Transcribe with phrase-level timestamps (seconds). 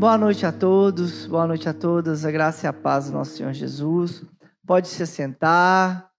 [0.00, 3.36] Boa noite a todos, boa noite a todas, a graça e a paz do nosso
[3.36, 4.24] Senhor Jesus.
[4.66, 6.10] Pode se sentar,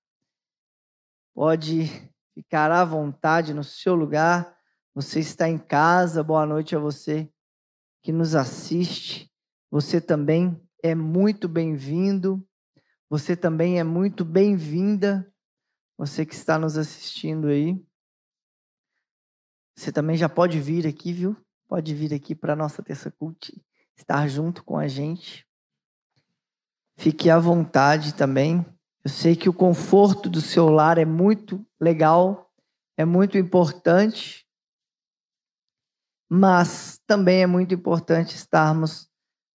[1.34, 1.88] pode
[2.32, 4.56] ficar à vontade no seu lugar.
[4.94, 7.28] Você está em casa, boa noite a você
[8.04, 9.34] que nos assiste.
[9.72, 12.48] Você também é muito bem-vindo,
[13.10, 15.28] você também é muito bem-vinda,
[15.98, 17.84] você que está nos assistindo aí.
[19.76, 21.36] Você também já pode vir aqui, viu?
[21.68, 23.60] Pode vir aqui para a nossa terça cult,
[24.02, 25.48] estar junto com a gente.
[26.98, 28.66] Fique à vontade também.
[29.04, 32.52] Eu sei que o conforto do seu lar é muito legal,
[32.98, 34.46] é muito importante,
[36.30, 39.10] mas também é muito importante estarmos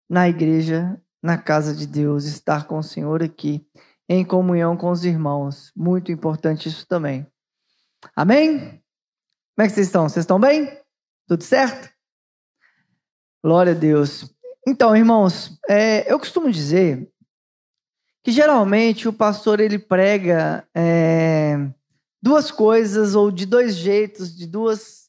[0.09, 3.67] na igreja, na casa de Deus, estar com o Senhor aqui,
[4.09, 5.71] em comunhão com os irmãos.
[5.75, 7.27] Muito importante isso também.
[8.15, 8.59] Amém?
[9.55, 10.09] Como é que vocês estão?
[10.09, 10.79] Vocês estão bem?
[11.27, 11.93] Tudo certo?
[13.43, 14.34] Glória a Deus.
[14.67, 17.07] Então, irmãos, é, eu costumo dizer
[18.23, 21.55] que geralmente o pastor ele prega é,
[22.19, 25.07] duas coisas ou de dois jeitos, de duas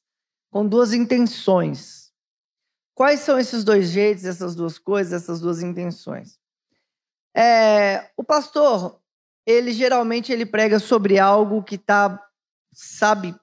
[0.51, 2.13] com duas intenções.
[2.95, 6.39] Quais são esses dois jeitos, essas duas coisas, essas duas intenções?
[7.35, 9.01] É, o pastor
[9.47, 12.23] ele geralmente ele prega sobre algo que está,
[12.73, 13.35] sabe,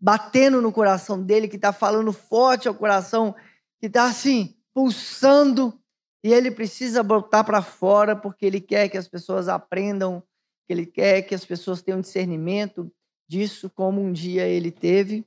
[0.00, 3.34] batendo no coração dele, que está falando forte ao coração
[3.78, 5.78] que está assim, pulsando,
[6.24, 10.22] e ele precisa botar para fora porque ele quer que as pessoas aprendam,
[10.66, 12.90] que ele quer que as pessoas tenham discernimento
[13.28, 15.26] disso, como um dia ele teve.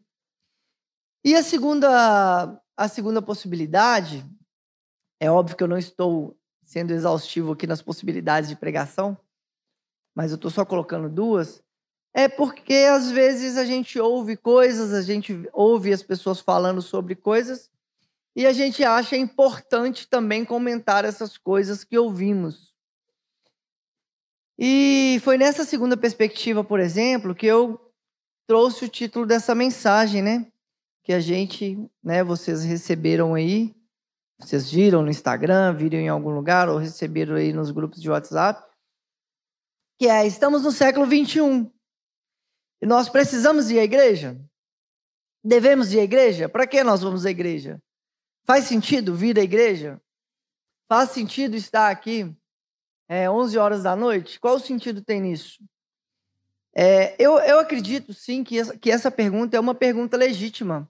[1.24, 4.26] E a segunda, a segunda possibilidade,
[5.20, 9.18] é óbvio que eu não estou sendo exaustivo aqui nas possibilidades de pregação,
[10.16, 11.64] mas eu estou só colocando duas,
[12.14, 17.14] é porque às vezes a gente ouve coisas, a gente ouve as pessoas falando sobre
[17.14, 17.70] coisas,
[18.36, 22.76] e a gente acha importante também comentar essas coisas que ouvimos.
[24.58, 27.80] E foi nessa segunda perspectiva, por exemplo, que eu
[28.46, 30.52] trouxe o título dessa mensagem, né?
[31.04, 33.74] Que a gente, né, vocês receberam aí,
[34.40, 38.62] vocês viram no Instagram, viram em algum lugar ou receberam aí nos grupos de WhatsApp,
[39.98, 41.72] que é estamos no século 21.
[42.82, 44.38] E nós precisamos ir à igreja?
[45.44, 46.50] Devemos ir à igreja?
[46.50, 47.82] Para que nós vamos à igreja?
[48.46, 50.00] Faz sentido vir à igreja?
[50.88, 52.32] Faz sentido estar aqui
[53.10, 54.40] é, 11 horas da noite?
[54.40, 55.64] Qual o sentido tem nisso?
[56.76, 60.88] É, eu, eu acredito sim que essa, que essa pergunta é uma pergunta legítima,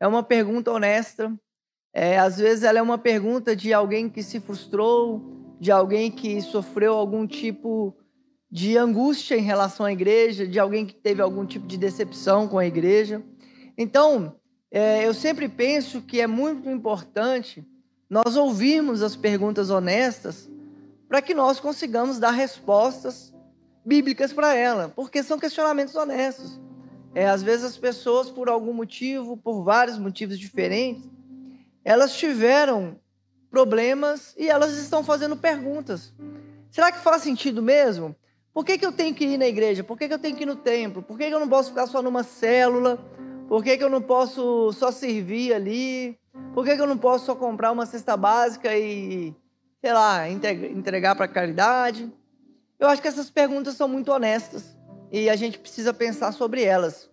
[0.00, 1.32] é uma pergunta honesta.
[1.92, 6.40] É, às vezes ela é uma pergunta de alguém que se frustrou, de alguém que
[6.42, 7.96] sofreu algum tipo
[8.50, 12.58] de angústia em relação à igreja, de alguém que teve algum tipo de decepção com
[12.58, 13.22] a igreja.
[13.76, 14.38] Então,
[14.70, 17.66] é, eu sempre penso que é muito importante
[18.08, 20.48] nós ouvirmos as perguntas honestas
[21.08, 23.34] para que nós consigamos dar respostas
[23.84, 26.60] bíblicas para ela, porque são questionamentos honestos.
[27.14, 31.08] É, às vezes as pessoas, por algum motivo, por vários motivos diferentes,
[31.82, 32.96] elas tiveram
[33.50, 36.12] problemas e elas estão fazendo perguntas.
[36.70, 38.14] Será que faz sentido mesmo?
[38.52, 39.82] Por que, que eu tenho que ir na igreja?
[39.82, 41.02] Por que, que eu tenho que ir no templo?
[41.02, 42.98] Por que, que eu não posso ficar só numa célula?
[43.48, 46.18] Por que, que eu não posso só servir ali?
[46.52, 49.34] Por que, que eu não posso só comprar uma cesta básica e,
[49.80, 52.12] sei lá, entregar para a caridade?
[52.78, 54.76] Eu acho que essas perguntas são muito honestas
[55.10, 57.10] e a gente precisa pensar sobre elas.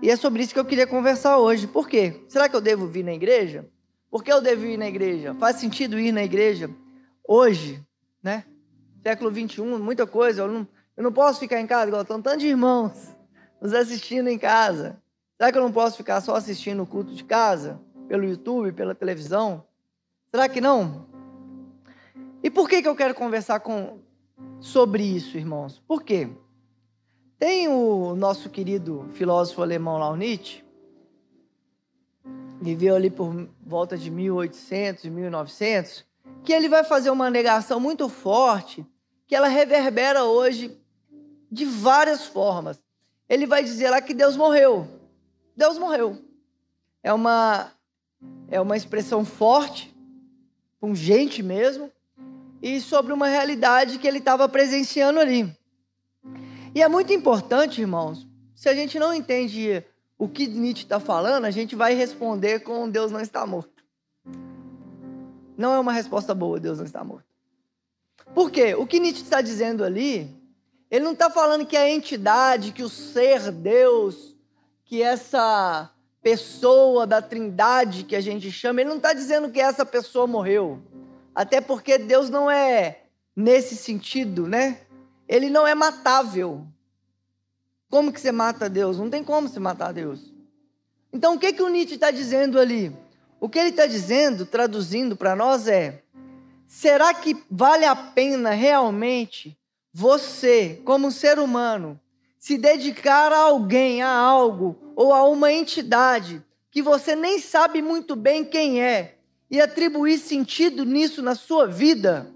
[0.00, 1.66] E é sobre isso que eu queria conversar hoje.
[1.66, 2.22] Por quê?
[2.28, 3.68] Será que eu devo vir na igreja?
[4.08, 5.34] Por que eu devo ir na igreja?
[5.34, 6.70] Faz sentido ir na igreja
[7.26, 7.84] hoje,
[8.22, 8.44] né?
[9.02, 10.42] Século 21, muita coisa.
[10.42, 13.16] Eu não, eu não posso ficar em casa igual estão tantos irmãos
[13.60, 15.01] nos assistindo em casa.
[15.36, 17.80] Será que eu não posso ficar só assistindo o culto de casa?
[18.08, 19.64] Pelo YouTube, pela televisão?
[20.30, 21.06] Será que não?
[22.42, 24.00] E por que, que eu quero conversar com,
[24.60, 25.78] sobre isso, irmãos?
[25.86, 26.28] Por quê?
[27.38, 30.64] Tem o nosso querido filósofo alemão lá, Nietzsche,
[32.60, 36.04] viveu ali por volta de 1800, 1900,
[36.44, 38.86] que ele vai fazer uma negação muito forte,
[39.26, 40.80] que ela reverbera hoje
[41.50, 42.80] de várias formas.
[43.28, 44.86] Ele vai dizer lá que Deus morreu.
[45.56, 46.18] Deus morreu.
[47.02, 47.72] É uma,
[48.48, 49.94] é uma expressão forte,
[50.80, 51.90] pungente mesmo,
[52.60, 55.54] e sobre uma realidade que ele estava presenciando ali.
[56.74, 59.84] E é muito importante, irmãos, se a gente não entende
[60.16, 63.82] o que Nietzsche está falando, a gente vai responder com Deus não está morto.
[65.56, 67.26] Não é uma resposta boa, Deus não está morto.
[68.32, 68.74] Por quê?
[68.74, 70.30] O que Nietzsche está dizendo ali,
[70.90, 74.31] ele não está falando que a entidade, que o ser Deus,
[74.92, 75.90] que essa
[76.22, 80.82] pessoa da Trindade que a gente chama, ele não está dizendo que essa pessoa morreu.
[81.34, 83.04] Até porque Deus não é
[83.34, 84.82] nesse sentido, né?
[85.26, 86.66] Ele não é matável.
[87.88, 88.98] Como que você mata Deus?
[88.98, 90.30] Não tem como se matar Deus.
[91.10, 92.94] Então, o que, que o Nietzsche está dizendo ali?
[93.40, 96.02] O que ele está dizendo, traduzindo para nós, é:
[96.66, 99.58] será que vale a pena realmente
[99.90, 101.98] você, como ser humano,
[102.42, 106.42] se dedicar a alguém, a algo ou a uma entidade
[106.72, 109.14] que você nem sabe muito bem quem é
[109.48, 112.34] e atribuir sentido nisso na sua vida?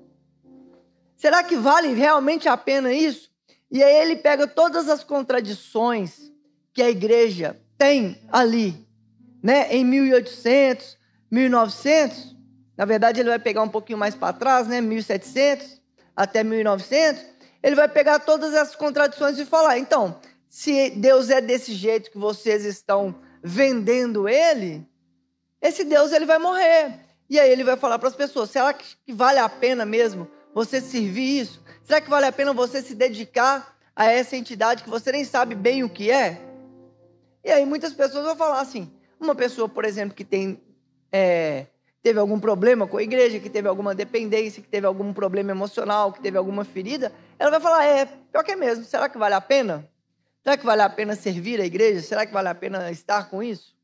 [1.16, 3.32] Será que vale realmente a pena isso?
[3.68, 6.30] E aí ele pega todas as contradições
[6.72, 8.86] que a igreja tem ali,
[9.42, 10.96] né, em 1800,
[11.28, 12.36] 1900.
[12.76, 15.82] Na verdade, ele vai pegar um pouquinho mais para trás, né, 1700
[16.14, 21.72] até 1900 ele vai pegar todas as contradições e falar: então, se Deus é desse
[21.72, 24.86] jeito que vocês estão vendendo ele,
[25.60, 27.00] esse Deus ele vai morrer.
[27.28, 30.80] E aí ele vai falar para as pessoas: será que vale a pena mesmo você
[30.80, 31.62] servir isso?
[31.84, 35.54] Será que vale a pena você se dedicar a essa entidade que você nem sabe
[35.54, 36.40] bem o que é?
[37.44, 40.60] E aí muitas pessoas vão falar assim: uma pessoa, por exemplo, que tem
[41.12, 41.66] é,
[42.06, 46.12] teve algum problema com a igreja, que teve alguma dependência, que teve algum problema emocional,
[46.12, 49.34] que teve alguma ferida, ela vai falar: é, pior que é mesmo, será que vale
[49.34, 49.90] a pena?
[50.40, 52.00] Será que vale a pena servir a igreja?
[52.00, 53.74] Será que vale a pena estar com isso?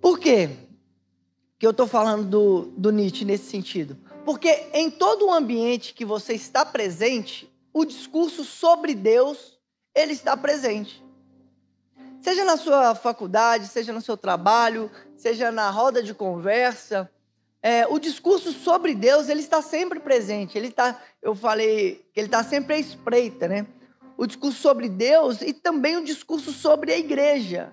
[0.00, 0.50] Por quê
[1.56, 3.96] que eu estou falando do, do Nietzsche nesse sentido?
[4.24, 9.56] Porque em todo o ambiente que você está presente, o discurso sobre Deus,
[9.94, 11.00] ele está presente.
[12.20, 17.10] Seja na sua faculdade, seja no seu trabalho, seja na roda de conversa,
[17.62, 20.56] é, o discurso sobre Deus ele está sempre presente.
[20.56, 23.66] Ele está, eu falei que ele está sempre à espreita, né?
[24.16, 27.72] O discurso sobre Deus e também o discurso sobre a igreja,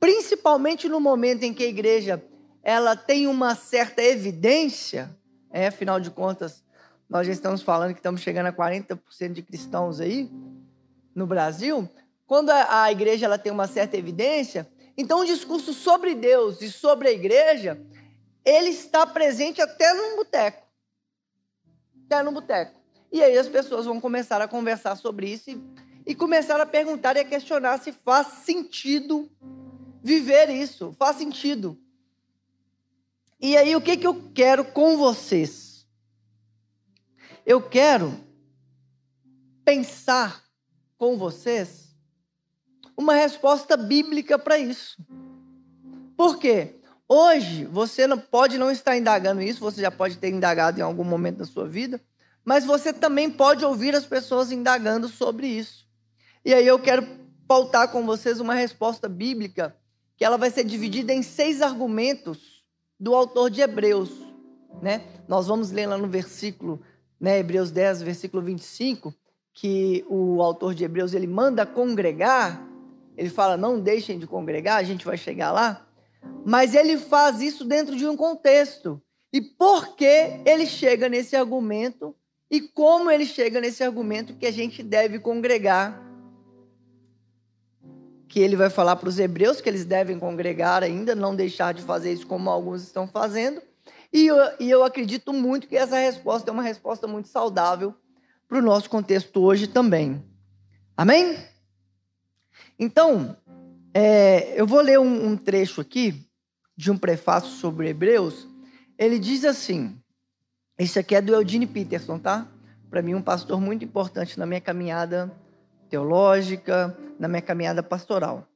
[0.00, 2.24] principalmente no momento em que a igreja
[2.62, 5.14] ela tem uma certa evidência,
[5.52, 6.64] é, afinal de contas,
[7.08, 10.28] nós já estamos falando que estamos chegando a 40% de cristãos aí
[11.14, 11.88] no Brasil.
[12.26, 14.66] Quando a, a igreja ela tem uma certa evidência,
[14.96, 17.78] então, o discurso sobre Deus e sobre a igreja,
[18.44, 20.66] ele está presente até no boteco.
[22.06, 22.80] Até no boteco.
[23.12, 25.62] E aí as pessoas vão começar a conversar sobre isso e,
[26.06, 29.30] e começar a perguntar e a questionar se faz sentido
[30.02, 30.94] viver isso.
[30.98, 31.78] Faz sentido.
[33.38, 35.86] E aí, o que, que eu quero com vocês?
[37.44, 38.18] Eu quero
[39.62, 40.42] pensar
[40.96, 41.85] com vocês
[42.96, 44.96] uma resposta bíblica para isso.
[46.16, 46.76] Por quê?
[47.08, 51.04] Hoje, você não pode não estar indagando isso, você já pode ter indagado em algum
[51.04, 52.00] momento da sua vida,
[52.44, 55.86] mas você também pode ouvir as pessoas indagando sobre isso.
[56.44, 57.06] E aí eu quero
[57.46, 59.76] pautar com vocês uma resposta bíblica
[60.16, 62.64] que ela vai ser dividida em seis argumentos
[62.98, 64.10] do autor de Hebreus,
[64.80, 65.02] né?
[65.28, 66.80] Nós vamos ler lá no versículo,
[67.20, 69.14] né, Hebreus 10, versículo 25,
[69.52, 72.66] que o autor de Hebreus ele manda congregar
[73.16, 75.86] ele fala: não deixem de congregar, a gente vai chegar lá.
[76.44, 79.00] Mas ele faz isso dentro de um contexto.
[79.32, 82.14] E por que ele chega nesse argumento
[82.50, 86.02] e como ele chega nesse argumento que a gente deve congregar?
[88.28, 91.82] Que ele vai falar para os hebreus que eles devem congregar ainda, não deixar de
[91.82, 93.60] fazer isso como alguns estão fazendo.
[94.12, 97.94] E eu, e eu acredito muito que essa resposta é uma resposta muito saudável
[98.48, 100.24] para o nosso contexto hoje também.
[100.96, 101.36] Amém?
[102.78, 103.36] Então,
[103.94, 106.28] é, eu vou ler um, um trecho aqui
[106.76, 108.46] de um prefácio sobre Hebreus.
[108.98, 109.98] Ele diz assim:
[110.78, 112.46] esse aqui é do Eugene Peterson, tá?
[112.90, 115.32] Para mim, um pastor muito importante na minha caminhada
[115.88, 118.46] teológica, na minha caminhada pastoral.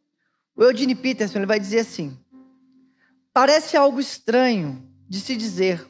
[0.55, 2.19] O Eugene Peterson ele vai dizer assim:
[3.33, 5.87] parece algo estranho de se dizer,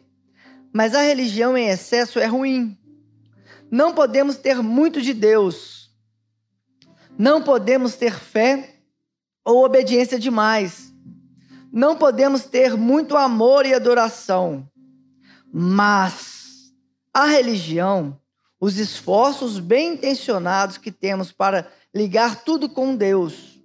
[0.73, 2.79] mas a religião em excesso é ruim.
[3.69, 5.80] Não podemos ter muito de Deus
[7.21, 8.77] não podemos ter fé
[9.45, 10.91] ou obediência demais.
[11.71, 14.67] Não podemos ter muito amor e adoração.
[15.53, 16.73] Mas
[17.13, 18.19] a religião,
[18.59, 23.61] os esforços bem intencionados que temos para ligar tudo com Deus,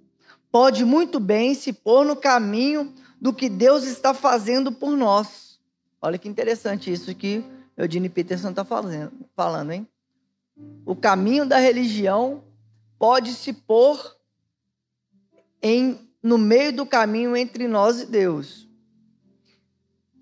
[0.52, 5.58] pode muito bem se pôr no caminho do que Deus está fazendo por nós.
[6.02, 7.42] Olha que interessante isso que
[7.74, 9.88] Eugene Peterson está falando, hein?
[10.84, 12.44] O caminho da religião
[12.98, 14.16] pode se pôr
[15.62, 18.66] em, no meio do caminho entre nós e Deus.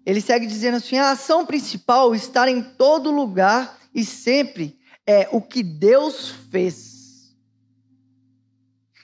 [0.05, 5.41] Ele segue dizendo assim: a ação principal, estar em todo lugar e sempre, é o
[5.41, 7.35] que Deus fez,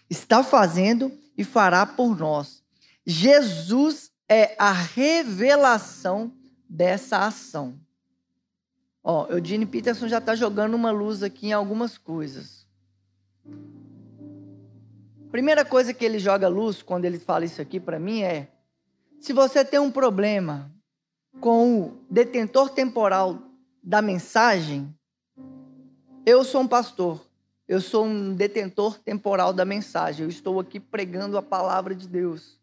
[0.09, 2.63] está fazendo e fará por nós.
[3.07, 6.33] Jesus é a revelação
[6.69, 7.79] dessa ação.
[9.03, 12.60] Ó, Eugene Peterson já está jogando uma luz aqui em algumas coisas.
[15.31, 18.49] Primeira coisa que ele joga luz quando ele fala isso aqui para mim é:
[19.21, 20.71] se você tem um problema
[21.41, 23.39] com o detentor temporal
[23.83, 24.93] da mensagem,
[26.27, 27.25] eu sou um pastor,
[27.69, 32.59] eu sou um detentor temporal da mensagem, eu estou aqui pregando a palavra de Deus,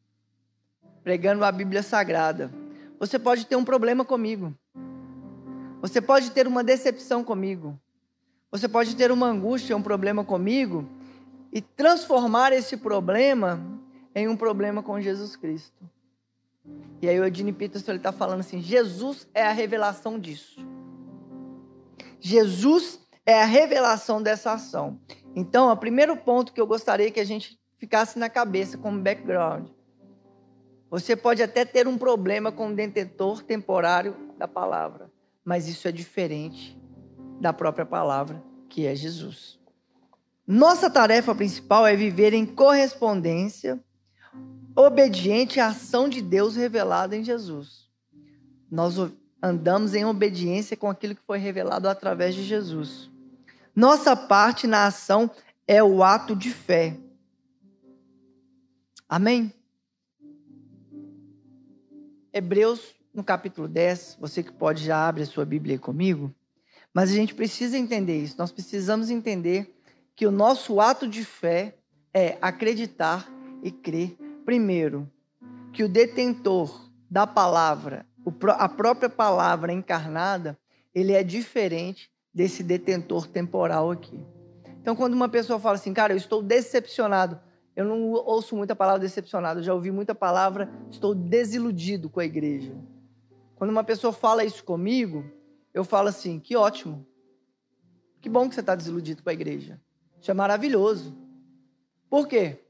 [1.04, 2.52] pregando a Bíblia Sagrada.
[3.00, 4.54] Você pode ter um problema comigo.
[5.82, 7.80] Você pode ter uma decepção comigo.
[8.52, 10.88] Você pode ter uma angústia, um problema comigo
[11.52, 13.62] e transformar esse problema
[14.16, 15.90] em um problema com Jesus Cristo.
[17.02, 20.66] E aí o Edine Peterson está falando assim: Jesus é a revelação disso.
[22.20, 25.00] Jesus é a revelação dessa ação.
[25.36, 29.70] Então, o primeiro ponto que eu gostaria que a gente ficasse na cabeça como background.
[30.90, 35.12] Você pode até ter um problema com o detentor temporário da palavra
[35.48, 36.78] mas isso é diferente
[37.40, 39.60] da própria palavra, que é Jesus.
[40.46, 43.80] Nossa tarefa principal é viver em correspondência,
[44.76, 47.90] obediente à ação de Deus revelada em Jesus.
[48.72, 48.96] Nós
[49.42, 53.10] andamos em obediência com aquilo que foi revelado através de Jesus.
[53.76, 55.30] Nossa parte na ação
[55.68, 56.98] é o ato de fé.
[59.08, 59.54] Amém?
[62.34, 66.34] Hebreus no capítulo 10, você que pode já abre a sua Bíblia comigo,
[66.98, 68.34] mas a gente precisa entender isso.
[68.40, 69.72] Nós precisamos entender
[70.16, 71.76] que o nosso ato de fé
[72.12, 75.08] é acreditar e crer, primeiro,
[75.72, 78.04] que o detentor da palavra,
[78.58, 80.58] a própria palavra encarnada,
[80.92, 84.20] ele é diferente desse detentor temporal aqui.
[84.82, 87.40] Então, quando uma pessoa fala assim, cara, eu estou decepcionado,
[87.76, 92.26] eu não ouço muita palavra decepcionado, eu já ouvi muita palavra, estou desiludido com a
[92.26, 92.74] igreja.
[93.56, 95.37] Quando uma pessoa fala isso comigo,
[95.78, 97.06] eu falo assim: que ótimo.
[98.20, 99.80] Que bom que você está desiludido com a igreja.
[100.20, 101.16] Isso é maravilhoso.
[102.10, 102.66] Por quê?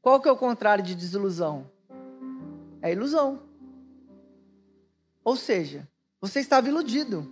[0.00, 1.68] Qual que é o contrário de desilusão?
[2.80, 3.42] É ilusão.
[5.24, 5.88] Ou seja,
[6.20, 7.28] você estava iludido.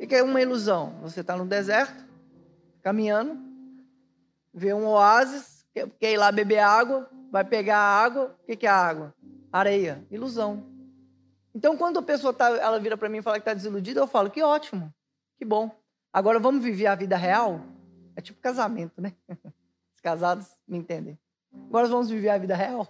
[0.00, 0.98] O que é uma ilusão?
[1.02, 2.02] Você está no deserto,
[2.82, 3.38] caminhando,
[4.54, 5.66] vê um oásis,
[6.00, 8.36] quer ir lá beber água, vai pegar a água.
[8.42, 9.14] O que é a água?
[9.52, 10.02] Areia.
[10.10, 10.71] Ilusão.
[11.54, 14.06] Então, quando a pessoa tá, ela vira para mim e fala que está desiludida, eu
[14.06, 14.92] falo que ótimo,
[15.36, 15.70] que bom.
[16.12, 17.60] Agora vamos viver a vida real?
[18.16, 19.12] É tipo casamento, né?
[19.94, 21.18] Os casados me entendem.
[21.68, 22.86] Agora vamos viver a vida real?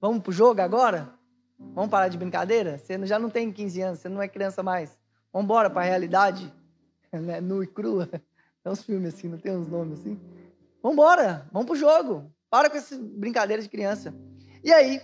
[0.00, 1.12] Vamos pro jogo agora?
[1.58, 2.78] Vamos parar de brincadeira?
[2.78, 4.98] Você já não tem 15 anos, você não é criança mais.
[5.32, 6.52] Vamos embora para a realidade,
[7.12, 7.40] né?
[7.40, 8.08] nu e crua.
[8.62, 10.18] Tem uns filmes assim, não tem uns nomes assim?
[10.82, 12.28] Vamos embora, vamos pro jogo.
[12.50, 14.12] Para com essa brincadeira de criança.
[14.64, 15.00] E aí,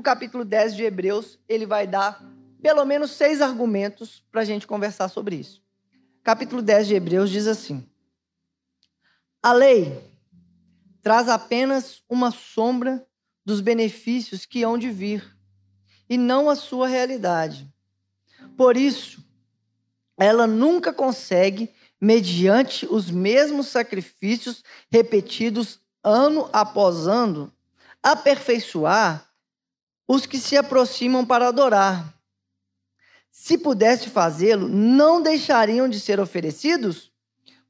[0.00, 2.24] o capítulo 10 de Hebreus, ele vai dar
[2.62, 5.62] pelo menos seis argumentos para a gente conversar sobre isso.
[6.24, 7.86] Capítulo 10 de Hebreus diz assim:
[9.42, 10.02] A lei
[11.02, 13.06] traz apenas uma sombra
[13.44, 15.36] dos benefícios que hão de vir,
[16.08, 17.70] e não a sua realidade.
[18.56, 19.22] Por isso,
[20.16, 27.52] ela nunca consegue, mediante os mesmos sacrifícios repetidos ano após ano,
[28.02, 29.29] aperfeiçoar
[30.12, 32.12] os que se aproximam para adorar.
[33.30, 37.12] Se pudesse fazê-lo, não deixariam de ser oferecidos,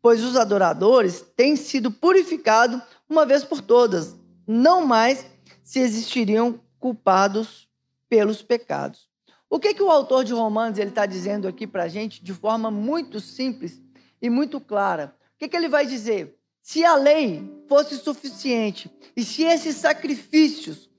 [0.00, 4.16] pois os adoradores têm sido purificados uma vez por todas,
[4.46, 5.26] não mais
[5.62, 7.68] se existiriam culpados
[8.08, 9.06] pelos pecados.
[9.50, 12.32] O que, que o autor de Romanos ele está dizendo aqui para a gente de
[12.32, 13.82] forma muito simples
[14.22, 15.14] e muito clara?
[15.34, 16.38] O que, que ele vai dizer?
[16.62, 20.89] Se a lei fosse suficiente e se esses sacrifícios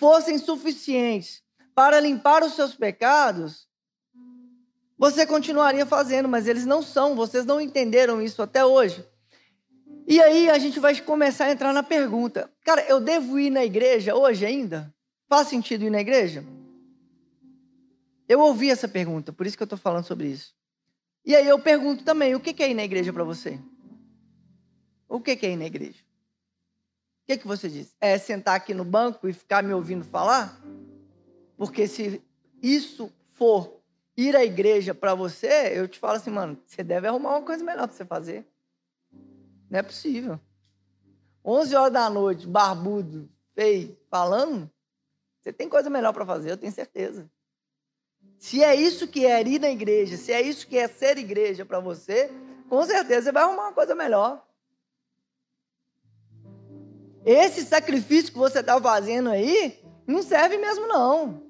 [0.00, 1.42] fossem suficientes
[1.74, 3.68] para limpar os seus pecados,
[4.96, 9.06] você continuaria fazendo, mas eles não são, vocês não entenderam isso até hoje.
[10.06, 13.62] E aí a gente vai começar a entrar na pergunta: cara, eu devo ir na
[13.62, 14.92] igreja hoje ainda?
[15.28, 16.42] Faz sentido ir na igreja?
[18.26, 20.54] Eu ouvi essa pergunta, por isso que eu estou falando sobre isso.
[21.26, 23.60] E aí eu pergunto também: o que é ir na igreja para você?
[25.06, 26.09] O que é ir na igreja?
[27.30, 27.94] Que, que você diz?
[28.00, 30.60] É sentar aqui no banco e ficar me ouvindo falar?
[31.56, 32.20] Porque se
[32.60, 33.80] isso for
[34.16, 37.62] ir à igreja para você, eu te falo assim, mano, você deve arrumar uma coisa
[37.62, 38.44] melhor para você fazer.
[39.70, 40.40] Não é possível.
[41.44, 44.68] 11 horas da noite, barbudo, feio, falando,
[45.40, 47.30] você tem coisa melhor para fazer, eu tenho certeza.
[48.38, 51.64] Se é isso que é ir na igreja, se é isso que é ser igreja
[51.64, 52.28] para você,
[52.68, 54.44] com certeza você vai arrumar uma coisa melhor.
[57.24, 61.42] Esse sacrifício que você está fazendo aí não serve mesmo não.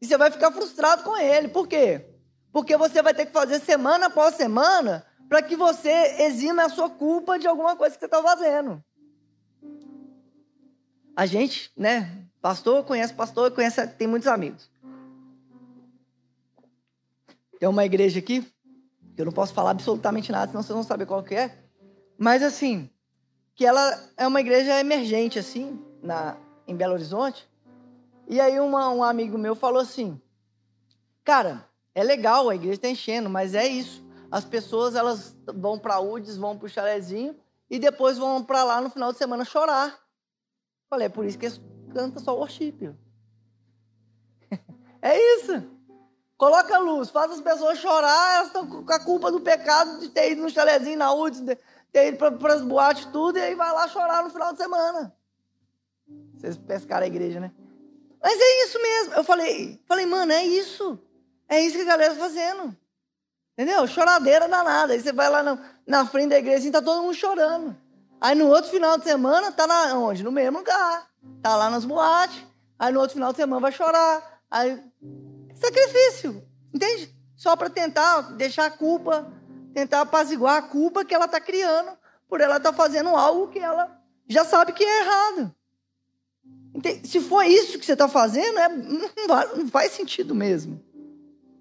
[0.00, 1.48] E você vai ficar frustrado com ele.
[1.48, 2.06] Por quê?
[2.52, 5.90] Porque você vai ter que fazer semana após semana para que você
[6.22, 8.82] exime a sua culpa de alguma coisa que você está fazendo.
[11.14, 12.24] A gente, né?
[12.40, 14.70] Pastor conhece pastor, conhece, tem muitos amigos.
[17.58, 18.42] Tem uma igreja aqui,
[19.14, 21.58] que eu não posso falar absolutamente nada, senão vocês vão saber qual que é.
[22.16, 22.88] Mas assim,
[23.58, 27.50] que ela é uma igreja emergente, assim, na, em Belo Horizonte.
[28.28, 30.22] E aí uma, um amigo meu falou assim,
[31.24, 34.00] cara, é legal, a igreja está enchendo, mas é isso.
[34.30, 37.34] As pessoas, elas vão para UDS, vão para o chalezinho,
[37.68, 39.98] e depois vão para lá no final de semana chorar.
[40.88, 41.60] Falei, é por isso que eles
[41.92, 42.94] cantam só worship.
[45.02, 45.68] é isso.
[46.36, 50.10] Coloca a luz, faz as pessoas chorar, elas estão com a culpa do pecado de
[50.10, 51.58] ter ido no chalezinho na UDS,
[51.92, 55.14] ter ido para as boates tudo, e aí vai lá chorar no final de semana.
[56.34, 57.52] Vocês pescaram a igreja, né?
[58.22, 59.14] Mas é isso mesmo.
[59.14, 60.98] Eu falei, falei, mano, é isso.
[61.48, 62.76] É isso que a galera está fazendo.
[63.52, 63.86] Entendeu?
[63.86, 64.92] Choradeira danada.
[64.92, 67.76] Aí você vai lá na, na frente da igreja e está todo mundo chorando.
[68.20, 69.66] Aí no outro final de semana tá
[69.96, 70.22] onde?
[70.22, 71.08] No mesmo lugar.
[71.42, 72.44] Tá lá nas boates.
[72.78, 74.40] Aí no outro final de semana vai chorar.
[74.50, 74.82] Aí
[75.58, 76.42] Sacrifício,
[76.72, 77.14] entende?
[77.34, 79.26] Só para tentar deixar a culpa,
[79.72, 81.96] tentar apaziguar a culpa que ela está criando
[82.28, 85.54] por ela estar tá fazendo algo que ela já sabe que é errado.
[87.04, 90.84] Se for isso que você está fazendo, é, não, faz sentido mesmo.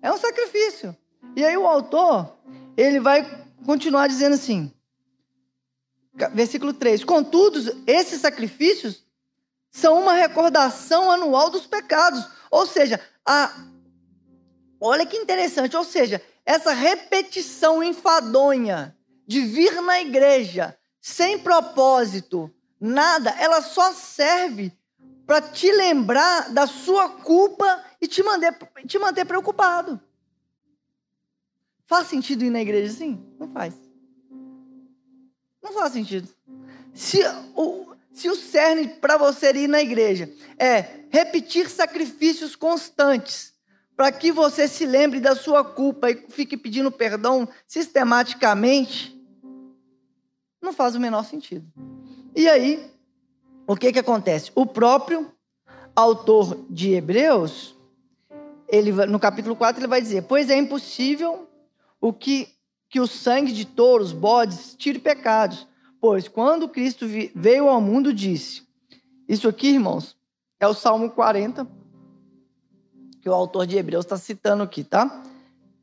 [0.02, 0.96] É um sacrifício.
[1.36, 2.38] E aí o autor,
[2.76, 4.72] ele vai continuar dizendo assim,
[6.34, 9.04] versículo 3: Contudo, esses sacrifícios
[9.72, 12.28] são uma recordação anual dos pecados.
[12.52, 13.52] Ou seja, a,
[14.80, 18.96] Olha que interessante, ou seja, essa repetição enfadonha
[19.28, 22.50] de vir na igreja sem propósito,
[22.80, 24.72] nada, ela só serve
[25.26, 30.00] para te lembrar da sua culpa e te manter, te manter preocupado.
[31.86, 33.22] Faz sentido ir na igreja assim?
[33.38, 33.74] Não faz.
[35.62, 36.34] Não faz sentido.
[36.94, 37.20] Se
[37.56, 43.57] o, se o cerne para você ir na igreja é repetir sacrifícios constantes,
[43.98, 49.20] para que você se lembre da sua culpa e fique pedindo perdão sistematicamente,
[50.62, 51.66] não faz o menor sentido.
[52.36, 52.92] E aí,
[53.66, 54.52] o que, que acontece?
[54.54, 55.32] O próprio
[55.96, 57.76] autor de Hebreus,
[58.68, 61.50] ele, no capítulo 4, ele vai dizer: Pois é impossível
[62.00, 62.50] o que,
[62.88, 65.68] que o sangue de touros, bodes, tire pecados.
[66.00, 68.62] Pois quando Cristo veio ao mundo, disse:
[69.28, 70.16] Isso aqui, irmãos,
[70.60, 71.68] é o Salmo 40,
[73.28, 75.22] que o autor de Hebreus está citando aqui, tá?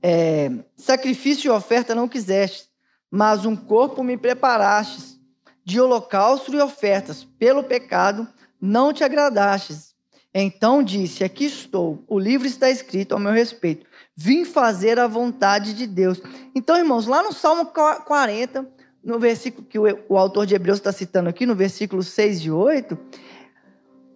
[0.03, 2.71] É, Sacrifício e oferta não quiseste,
[3.11, 5.21] mas um corpo me preparastes.
[5.63, 8.27] De holocausto e ofertas pelo pecado
[8.59, 9.95] não te agradastes.
[10.33, 13.87] Então disse: Aqui estou, o livro está escrito ao meu respeito.
[14.17, 16.21] Vim fazer a vontade de Deus.
[16.55, 18.67] Então, irmãos, lá no Salmo 40,
[19.03, 22.99] no versículo que o, autor de Hebreus está citando aqui, no versículo 6 e 8,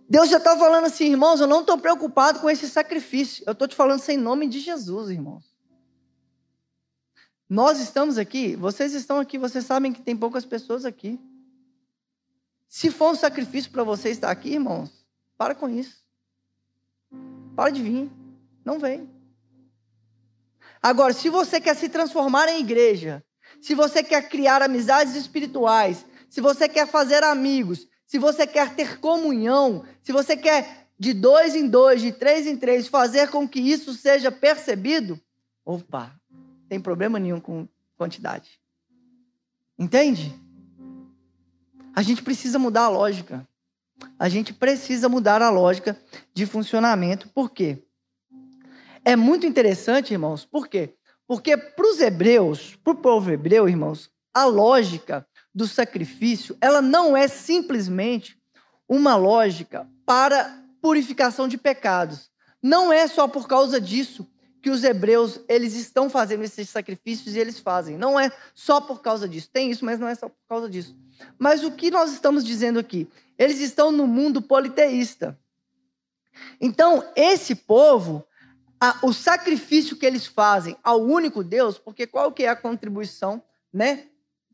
[0.09, 3.44] Deus já está falando assim, irmãos, eu não estou preocupado com esse sacrifício.
[3.47, 5.44] Eu estou te falando sem nome de Jesus, irmãos.
[7.49, 11.21] Nós estamos aqui, vocês estão aqui, vocês sabem que tem poucas pessoas aqui.
[12.68, 14.90] Se for um sacrifício para você estar aqui, irmãos,
[15.37, 16.03] para com isso.
[17.55, 18.11] Para de vir.
[18.64, 19.11] Não vem.
[20.83, 23.25] Agora, se você quer se transformar em igreja,
[23.61, 28.99] se você quer criar amizades espirituais, se você quer fazer amigos, se você quer ter
[28.99, 33.61] comunhão, se você quer de dois em dois, de três em três, fazer com que
[33.61, 35.21] isso seja percebido,
[35.62, 36.18] opa,
[36.71, 37.68] tem problema nenhum com
[37.99, 38.59] quantidade.
[39.79, 40.35] Entende?
[41.94, 43.47] A gente precisa mudar a lógica.
[44.18, 46.01] A gente precisa mudar a lógica
[46.33, 47.29] de funcionamento.
[47.29, 47.85] Por quê?
[49.05, 50.47] É muito interessante, irmãos.
[50.47, 50.94] Por quê?
[51.27, 55.28] Porque para os hebreus, para o povo hebreu, irmãos, a lógica
[55.59, 58.40] do sacrifício, ela não é simplesmente
[58.88, 62.31] uma lógica para purificação de pecados.
[62.62, 64.31] Não é só por causa disso
[64.62, 67.99] que os hebreus eles estão fazendo esses sacrifícios e eles fazem.
[67.99, 69.51] Não é só por causa disso.
[69.53, 70.97] Tem isso, mas não é só por causa disso.
[71.37, 73.09] Mas o que nós estamos dizendo aqui?
[73.37, 75.37] Eles estão no mundo politeísta.
[76.61, 78.25] Então, esse povo,
[78.81, 83.42] a, o sacrifício que eles fazem ao único Deus, porque qual que é a contribuição,
[83.73, 84.07] né,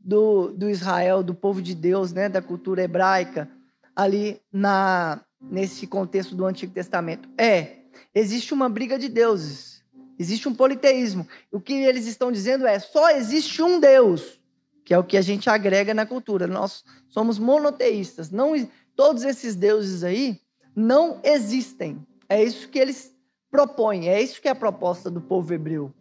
[0.05, 3.49] do, do Israel, do povo de Deus, né, da cultura hebraica,
[3.97, 7.29] ali na nesse contexto do Antigo Testamento.
[7.37, 7.79] É,
[8.15, 9.83] existe uma briga de deuses,
[10.19, 11.27] existe um politeísmo.
[11.53, 14.41] O que eles estão dizendo é: só existe um Deus.
[14.85, 16.47] que é o que a gente agrega na cultura.
[16.47, 18.31] Nós somos monoteístas.
[18.31, 18.53] Não,
[18.95, 20.39] todos esses deuses aí
[20.77, 22.07] não existem.
[22.29, 23.15] É isso que eles
[23.51, 25.93] propõem, é isso que é a proposta do povo hebreu.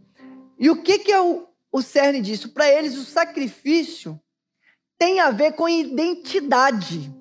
[0.60, 2.50] E o que, que é o, o cerne disso?
[2.50, 4.22] Para eles, o sacrifício
[4.96, 7.12] tem a ver com identidade.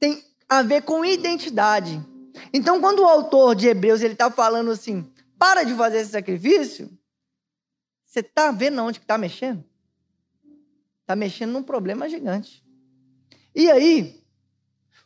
[0.00, 2.04] Tem a ver com identidade.
[2.52, 5.08] Então, quando o autor de Hebreus ele está falando assim,
[5.38, 6.90] para de fazer esse sacrifício,
[8.04, 9.64] você está vendo onde que está mexendo?
[11.02, 12.64] Está mexendo num problema gigante.
[13.54, 14.20] E aí,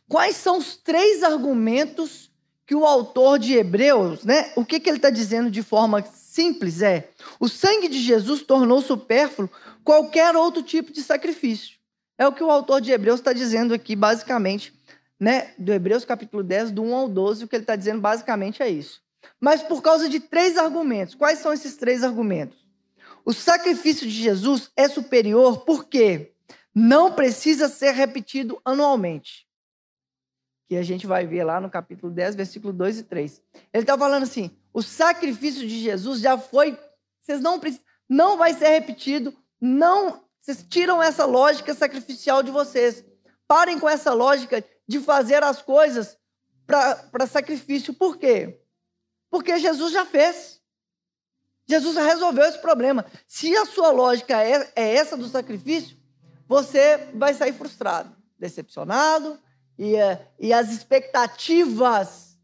[0.07, 2.31] quais são os três argumentos
[2.65, 4.51] que o autor de Hebreus, né?
[4.55, 8.81] O que, que ele está dizendo de forma simples é: o sangue de Jesus tornou
[8.81, 9.49] supérfluo
[9.83, 11.77] qualquer outro tipo de sacrifício.
[12.17, 14.73] É o que o autor de Hebreus está dizendo aqui, basicamente,
[15.19, 15.53] né?
[15.57, 18.69] Do Hebreus capítulo 10, do 1 ao 12, o que ele está dizendo basicamente é
[18.69, 19.01] isso.
[19.39, 21.15] Mas por causa de três argumentos.
[21.15, 22.57] Quais são esses três argumentos?
[23.25, 26.31] O sacrifício de Jesus é superior porque
[26.73, 29.48] não precisa ser repetido anualmente.
[30.69, 33.41] Que a gente vai ver lá no capítulo 10, versículo 2 e 3.
[33.73, 36.77] Ele está falando assim: o sacrifício de Jesus já foi.
[37.19, 37.83] Vocês não precisam.
[38.07, 39.35] Não vai ser repetido.
[39.59, 40.23] Não.
[40.39, 43.03] Vocês tiram essa lógica sacrificial de vocês.
[43.47, 46.15] Parem com essa lógica de fazer as coisas
[46.67, 47.91] para sacrifício.
[47.91, 48.61] Por quê?
[49.31, 50.61] Porque Jesus já fez.
[51.67, 53.05] Jesus resolveu esse problema.
[53.27, 55.97] Se a sua lógica é, é essa do sacrifício,
[56.47, 59.39] você vai sair frustrado, decepcionado,
[59.79, 62.37] e, eh, e as expectativas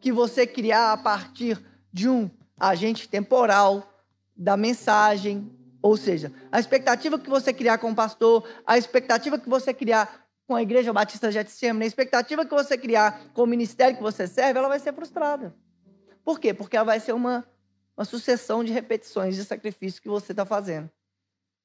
[0.00, 1.60] que você criar a partir
[1.92, 3.92] de um agente temporal
[4.36, 5.50] da mensagem,
[5.82, 10.24] ou seja, a expectativa que você criar com o pastor, a expectativa que você criar
[10.46, 14.28] com a Igreja Batista Getsemane, a expectativa que você criar com o ministério que você
[14.28, 15.52] serve, ela vai ser frustrada.
[16.24, 16.54] Por quê?
[16.54, 17.44] Porque ela vai ser uma
[17.96, 20.90] uma sucessão de repetições de sacrifício que você está fazendo.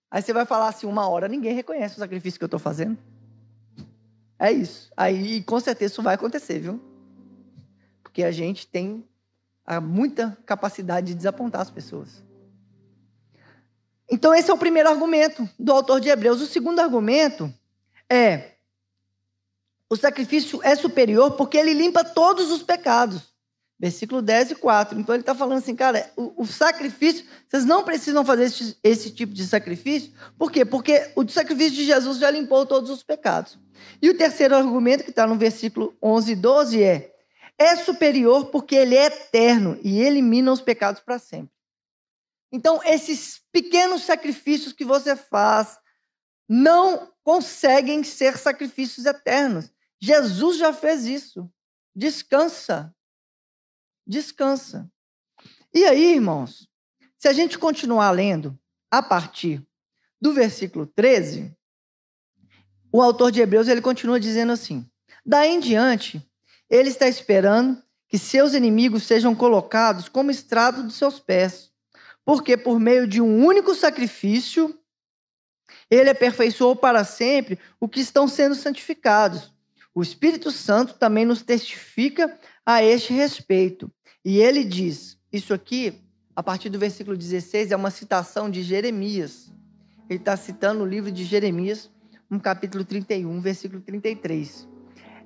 [0.09, 2.97] Aí você vai falar assim, uma hora, ninguém reconhece o sacrifício que eu estou fazendo.
[4.41, 4.91] É isso.
[4.97, 6.81] Aí, com certeza, isso vai acontecer, viu?
[8.01, 9.05] Porque a gente tem
[9.79, 12.23] muita capacidade de desapontar as pessoas.
[14.09, 16.41] Então, esse é o primeiro argumento do autor de Hebreus.
[16.41, 17.53] O segundo argumento
[18.09, 18.53] é:
[19.87, 23.31] o sacrifício é superior porque ele limpa todos os pecados.
[23.79, 24.99] Versículo 10 e 4.
[24.99, 29.11] Então ele está falando assim, cara, o, o, sacrifício, vocês não precisam fazer esse, esse,
[29.11, 30.11] tipo de sacrifício.
[30.35, 30.65] Por quê?
[30.65, 33.60] Porque o sacrifício de Jesus já limpou todos os pecados.
[34.01, 37.15] E o terceiro argumento, que está no versículo 11 e 12, é:
[37.57, 41.53] é superior porque ele é eterno e elimina os pecados para sempre.
[42.51, 45.77] Então, esses pequenos sacrifícios que você faz
[46.47, 49.71] não conseguem ser sacrifícios eternos.
[50.01, 51.49] Jesus já fez isso.
[51.95, 52.93] Descansa
[54.05, 54.91] descansa.
[55.73, 56.69] E aí, irmãos,
[57.17, 58.59] se a gente continuar lendo
[58.91, 59.65] a partir
[60.19, 61.55] do versículo 13,
[62.91, 64.85] o autor de Hebreus ele continua dizendo assim:
[65.25, 66.21] Daí em diante,
[66.69, 71.71] ele está esperando que seus inimigos sejam colocados como estrado dos seus pés,
[72.25, 74.77] porque por meio de um único sacrifício,
[75.89, 79.53] ele aperfeiçoou para sempre o que estão sendo santificados.
[79.93, 83.91] O Espírito Santo também nos testifica a este respeito.
[84.23, 86.01] E ele diz: Isso aqui,
[86.35, 89.51] a partir do versículo 16, é uma citação de Jeremias.
[90.09, 91.89] Ele está citando o livro de Jeremias,
[92.31, 94.65] no capítulo 31, versículo 33.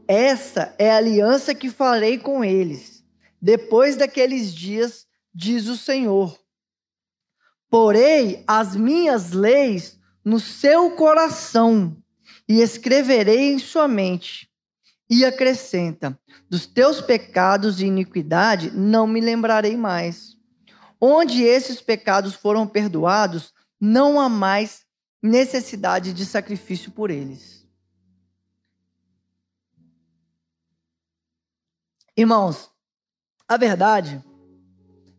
[0.07, 3.05] Essa é a aliança que farei com eles,
[3.39, 6.35] depois daqueles dias, diz o Senhor.
[7.69, 11.95] Porei as minhas leis no seu coração
[12.49, 14.49] e escreverei em sua mente
[15.07, 20.35] e acrescenta: Dos teus pecados e iniquidade não me lembrarei mais.
[20.99, 24.84] Onde esses pecados foram perdoados, não há mais
[25.25, 27.65] necessidade de sacrifício por eles.
[32.15, 32.71] Irmãos,
[33.47, 34.23] a verdade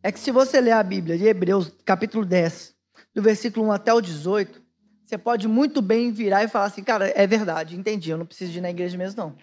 [0.03, 2.75] é que se você ler a Bíblia de Hebreus, capítulo 10,
[3.15, 4.63] do versículo 1 até o 18,
[5.05, 8.57] você pode muito bem virar e falar assim, cara, é verdade, entendi, eu não preciso
[8.57, 9.37] ir na igreja mesmo, não.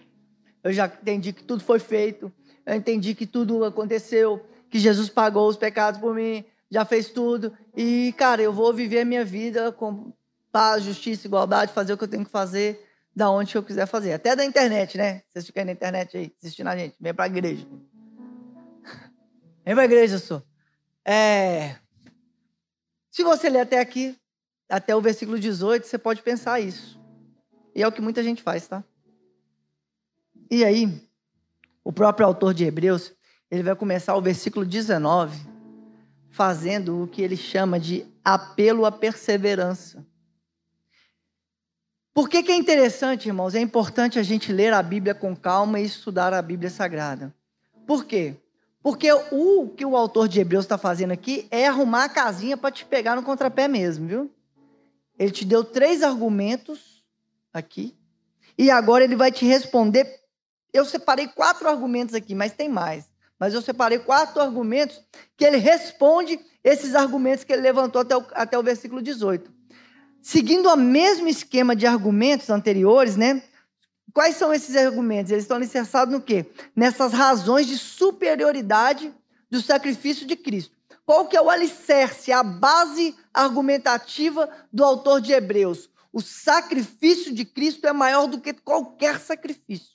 [0.62, 2.32] Eu já entendi que tudo foi feito.
[2.64, 7.52] Eu entendi que tudo aconteceu, que Jesus pagou os pecados por mim, já fez tudo.
[7.76, 10.10] E, cara, eu vou viver a minha vida com
[10.54, 14.12] paz, justiça, igualdade, fazer o que eu tenho que fazer, da onde eu quiser fazer.
[14.12, 15.22] Até da internet, né?
[15.28, 16.94] Vocês ficam aí na internet aí, assistindo a gente.
[17.00, 17.66] Vem pra igreja.
[19.66, 20.40] Vem pra igreja, sou.
[21.04, 21.74] É...
[23.10, 24.16] Se você ler até aqui,
[24.68, 27.00] até o versículo 18, você pode pensar isso.
[27.74, 28.84] E é o que muita gente faz, tá?
[30.48, 31.02] E aí,
[31.82, 33.12] o próprio autor de Hebreus,
[33.50, 35.36] ele vai começar o versículo 19
[36.30, 40.13] fazendo o que ele chama de apelo à perseverança.
[42.14, 43.56] Por que, que é interessante, irmãos?
[43.56, 47.34] É importante a gente ler a Bíblia com calma e estudar a Bíblia Sagrada.
[47.84, 48.36] Por quê?
[48.80, 52.70] Porque o que o autor de Hebreus está fazendo aqui é arrumar a casinha para
[52.70, 54.30] te pegar no contrapé mesmo, viu?
[55.18, 57.02] Ele te deu três argumentos
[57.52, 57.96] aqui.
[58.56, 60.06] E agora ele vai te responder.
[60.72, 63.08] Eu separei quatro argumentos aqui, mas tem mais.
[63.40, 65.02] Mas eu separei quatro argumentos
[65.36, 69.52] que ele responde esses argumentos que ele levantou até o, até o versículo 18.
[70.24, 73.42] Seguindo o mesmo esquema de argumentos anteriores, né?
[74.10, 75.30] Quais são esses argumentos?
[75.30, 76.46] Eles estão alicerçados no quê?
[76.74, 79.14] Nessas razões de superioridade
[79.50, 80.74] do sacrifício de Cristo.
[81.04, 85.90] Qual que é o alicerce, a base argumentativa do autor de Hebreus?
[86.10, 89.92] O sacrifício de Cristo é maior do que qualquer sacrifício.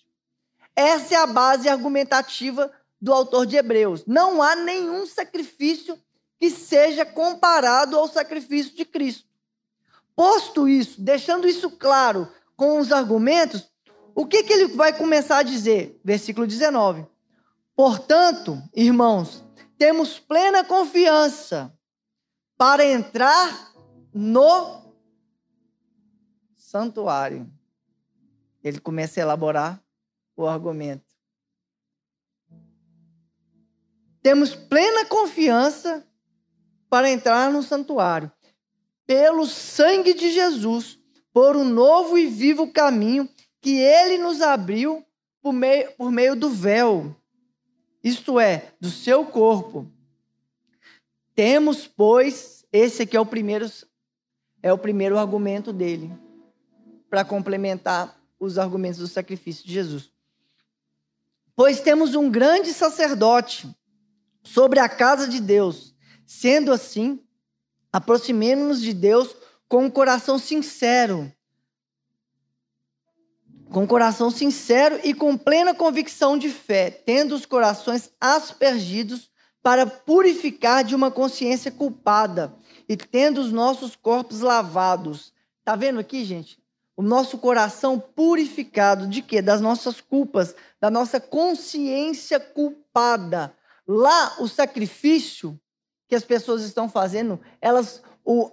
[0.76, 4.06] Essa é a base argumentativa do autor de Hebreus.
[4.06, 5.98] Não há nenhum sacrifício
[6.38, 9.29] que seja comparado ao sacrifício de Cristo.
[10.20, 13.72] Posto isso, deixando isso claro com os argumentos,
[14.14, 15.98] o que, que ele vai começar a dizer?
[16.04, 17.08] Versículo 19.
[17.74, 19.42] Portanto, irmãos,
[19.78, 21.74] temos plena confiança
[22.58, 23.74] para entrar
[24.14, 24.94] no
[26.54, 27.50] santuário.
[28.62, 29.82] Ele começa a elaborar
[30.36, 31.16] o argumento.
[34.22, 36.06] Temos plena confiança
[36.90, 38.30] para entrar no santuário,
[39.10, 41.00] pelo sangue de Jesus,
[41.34, 43.28] por um novo e vivo caminho
[43.60, 45.04] que ele nos abriu
[45.42, 47.16] por meio, por meio do véu,
[48.04, 49.92] isto é, do seu corpo.
[51.34, 53.66] Temos, pois, esse aqui é o primeiro
[54.62, 56.12] é o primeiro argumento dele
[57.10, 60.14] para complementar os argumentos do sacrifício de Jesus.
[61.56, 63.68] Pois temos um grande sacerdote
[64.44, 65.96] sobre a casa de Deus.
[66.28, 67.20] Sendo assim,
[67.92, 69.36] aproximemos-nos de Deus
[69.68, 71.32] com um coração sincero,
[73.72, 79.30] com coração sincero e com plena convicção de fé, tendo os corações aspergidos
[79.62, 82.56] para purificar de uma consciência culpada
[82.88, 85.34] e tendo os nossos corpos lavados.
[85.64, 86.58] Tá vendo aqui, gente?
[86.98, 89.42] O nosso coração purificado de quê?
[89.42, 93.54] Das nossas culpas, da nossa consciência culpada.
[93.88, 95.60] Lá, o sacrifício
[96.10, 98.52] que as pessoas estão fazendo, elas o,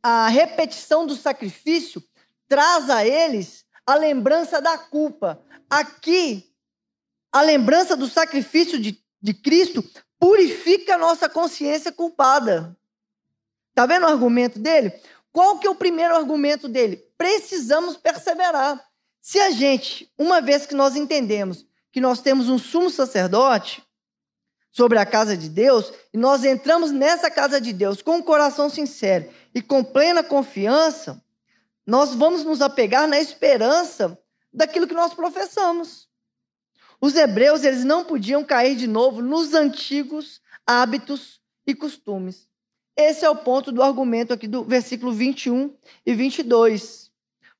[0.00, 2.02] a repetição do sacrifício
[2.48, 5.42] traz a eles a lembrança da culpa.
[5.68, 6.54] Aqui,
[7.32, 9.84] a lembrança do sacrifício de, de Cristo
[10.18, 12.76] purifica a nossa consciência culpada.
[13.74, 14.92] Tá vendo o argumento dele?
[15.32, 16.96] Qual que é o primeiro argumento dele?
[17.18, 18.80] Precisamos perseverar.
[19.20, 23.82] Se a gente, uma vez que nós entendemos que nós temos um sumo sacerdote
[24.70, 28.70] sobre a casa de Deus, e nós entramos nessa casa de Deus com um coração
[28.70, 31.22] sincero e com plena confiança,
[31.86, 34.18] nós vamos nos apegar na esperança
[34.52, 36.08] daquilo que nós professamos.
[37.00, 42.48] Os hebreus, eles não podiam cair de novo nos antigos hábitos e costumes.
[42.96, 47.10] Esse é o ponto do argumento aqui do versículo 21 e 22.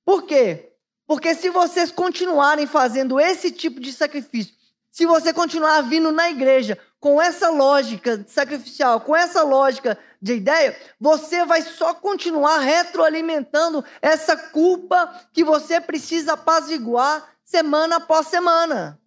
[0.05, 0.75] Por quê?
[1.07, 4.55] Porque se vocês continuarem fazendo esse tipo de sacrifício,
[4.91, 10.79] se você continuar vindo na igreja com essa lógica sacrificial, com essa lógica de ideia,
[11.01, 19.01] você vai só continuar retroalimentando essa culpa que você precisa apaziguar semana após semana.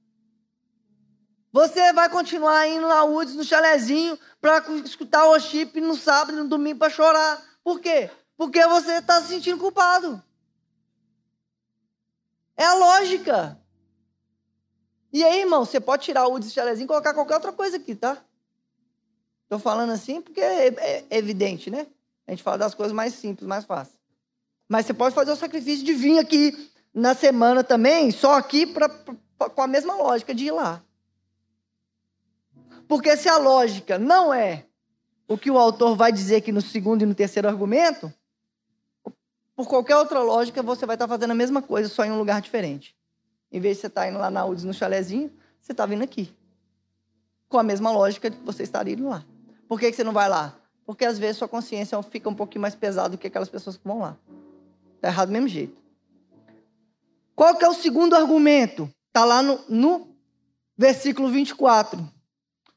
[1.52, 6.42] Você vai continuar indo na UDS, no chalezinho, para escutar o chip no sábado e
[6.42, 7.40] no domingo para chorar.
[7.64, 8.10] Por quê?
[8.36, 10.22] Porque você está se sentindo culpado.
[12.58, 13.63] É a lógica.
[15.14, 18.18] E aí, irmão, você pode tirar o chalezinho e colocar qualquer outra coisa aqui, tá?
[19.44, 21.86] Estou falando assim porque é, é, evidente, né?
[22.26, 23.96] A gente fala das coisas mais simples, mais fáceis.
[24.68, 28.90] Mas você pode fazer o sacrifício de vir aqui na semana também, só aqui pra,
[28.90, 30.82] pra, com a mesma lógica de ir lá.
[32.88, 34.66] Porque se a lógica não é
[35.28, 38.12] o que o autor vai dizer aqui no segundo e no terceiro argumento,
[39.56, 42.42] por qualquer outra lógica, você vai estar fazendo a mesma coisa, só em um lugar
[42.42, 42.96] diferente.
[43.54, 46.34] Em vez de você estar indo lá na UDS no chalezinho, você está vindo aqui.
[47.48, 49.24] Com a mesma lógica que você estaria indo lá.
[49.68, 50.58] Por que, que você não vai lá?
[50.88, 53.88] Porque às vezes sua consciência fica um pouquinho mais pesada do que aquelas pessoas que
[53.88, 54.18] vão lá.
[54.96, 55.80] Está errado do mesmo jeito.
[57.36, 58.92] Qual que é o segundo argumento?
[59.08, 60.16] Está lá no, no
[60.76, 62.12] versículo 24.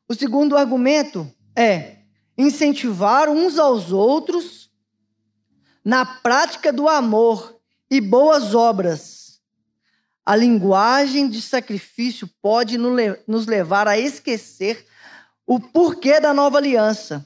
[0.07, 1.97] O segundo argumento é
[2.37, 4.71] incentivar uns aos outros
[5.83, 7.59] na prática do amor
[7.91, 9.26] e boas obras.
[10.27, 14.85] A linguagem de sacrifício pode nos levar a esquecer
[15.47, 17.25] o porquê da nova aliança.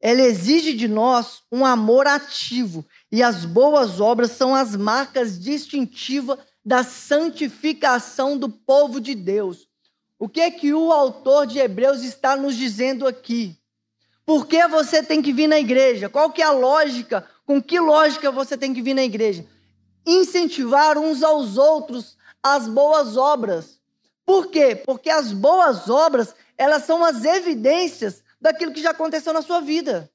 [0.00, 6.38] Ela exige de nós um amor ativo E as boas obras são as marcas distintivas
[6.64, 9.68] da santificação do povo de Deus.
[10.18, 13.58] O que é que o autor de Hebreus está nos dizendo aqui?
[14.24, 16.08] Por que você tem que vir na igreja?
[16.08, 17.26] Qual que é a lógica?
[17.44, 19.46] Com que lógica você tem que vir na igreja?
[20.10, 23.78] Incentivar uns aos outros as boas obras.
[24.24, 24.74] Por quê?
[24.74, 30.10] Porque as boas obras, elas são as evidências daquilo que já aconteceu na sua vida.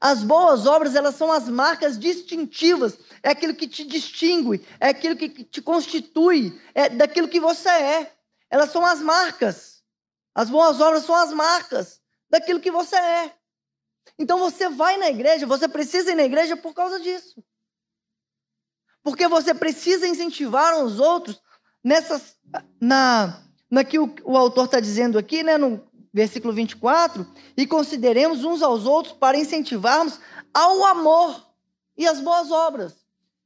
[0.00, 5.16] As boas obras, elas são as marcas distintivas, é aquilo que te distingue, é aquilo
[5.16, 8.12] que te constitui, é daquilo que você é.
[8.48, 9.82] Elas são as marcas.
[10.32, 13.34] As boas obras são as marcas daquilo que você é.
[14.16, 17.42] Então você vai na igreja, você precisa ir na igreja por causa disso.
[19.02, 21.40] Porque você precisa incentivar os outros
[21.82, 22.36] nessas
[22.80, 25.80] na na que o, o autor está dizendo aqui, né, no
[26.12, 27.24] versículo 24,
[27.56, 30.18] e consideremos uns aos outros para incentivarmos
[30.52, 31.46] ao amor
[31.96, 32.96] e às boas obras.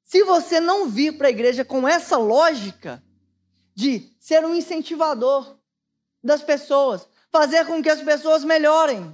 [0.02, 3.02] Se você não vir para a igreja com essa lógica
[3.74, 5.58] de ser um incentivador
[6.22, 9.12] das pessoas, fazer com que as pessoas melhorem.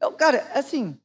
[0.00, 0.96] Eu, cara, assim,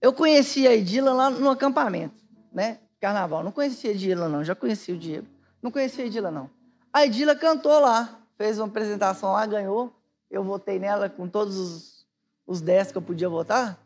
[0.00, 2.16] eu conheci a Edila lá no acampamento,
[2.52, 2.80] né?
[3.00, 3.42] Carnaval.
[3.42, 4.44] Não conhecia a Edila, não.
[4.44, 5.26] Já conheci o Diego.
[5.62, 6.50] Não conhecia a Edila, não.
[6.92, 9.92] A Edila cantou lá, fez uma apresentação lá, ganhou.
[10.30, 12.06] Eu votei nela com todos os,
[12.46, 13.78] os 10 que eu podia votar.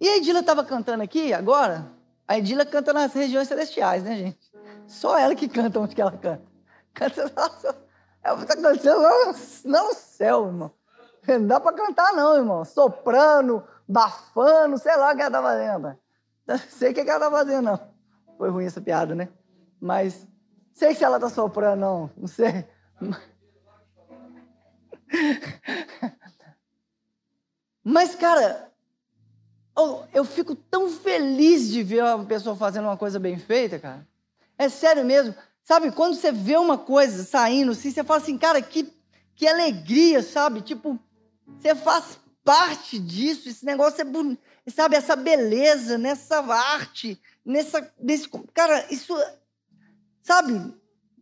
[0.00, 1.86] E a Edila estava cantando aqui agora.
[2.26, 4.52] A Edila canta nas regiões celestiais, né, gente?
[4.86, 6.42] Só ela que canta onde que ela canta.
[6.94, 7.32] Canta,
[8.22, 9.26] ela está cantando lá,
[9.64, 10.72] no céu, irmão.
[11.26, 12.64] Não dá para cantar, não, irmão.
[12.64, 15.96] Soprano, bafando, sei lá o que ela tá fazendo.
[16.70, 17.80] Sei o que ela tá fazendo, não.
[18.36, 19.28] Foi ruim essa piada, né?
[19.80, 20.26] Mas
[20.72, 22.10] sei se ela tá soprando, não.
[22.16, 22.64] Não sei.
[27.82, 28.70] Mas, cara,
[30.12, 34.06] eu fico tão feliz de ver uma pessoa fazendo uma coisa bem feita, cara.
[34.58, 35.34] É sério mesmo.
[35.62, 38.92] Sabe, quando você vê uma coisa saindo assim, você fala assim, cara, que,
[39.34, 40.60] que alegria, sabe?
[40.60, 40.98] Tipo,
[41.58, 44.96] você faz parte disso, esse negócio é bonito, sabe?
[44.96, 48.26] Essa beleza nessa arte, nessa, nesse.
[48.54, 49.14] Cara, isso.
[50.22, 50.74] Sabe?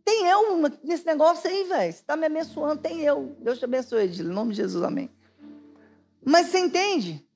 [0.05, 1.91] Tem eu nesse negócio aí, velho.
[1.91, 3.35] Você está me abençoando, tem eu.
[3.41, 5.11] Deus te abençoe, em nome de Jesus, amém.
[6.23, 7.27] Mas você entende?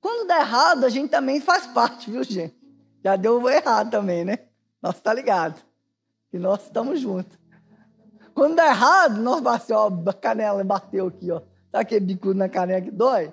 [0.00, 2.54] Quando dá errado, a gente também faz parte, viu, gente?
[3.02, 4.38] Já deu errado também, né?
[4.80, 5.60] Nós tá ligado.
[6.32, 7.36] E nós estamos juntos.
[8.32, 11.40] Quando dá errado, nós batemos, ó, a canela bateu aqui, ó.
[11.72, 13.32] Sabe aquele bicudo na canela que dói?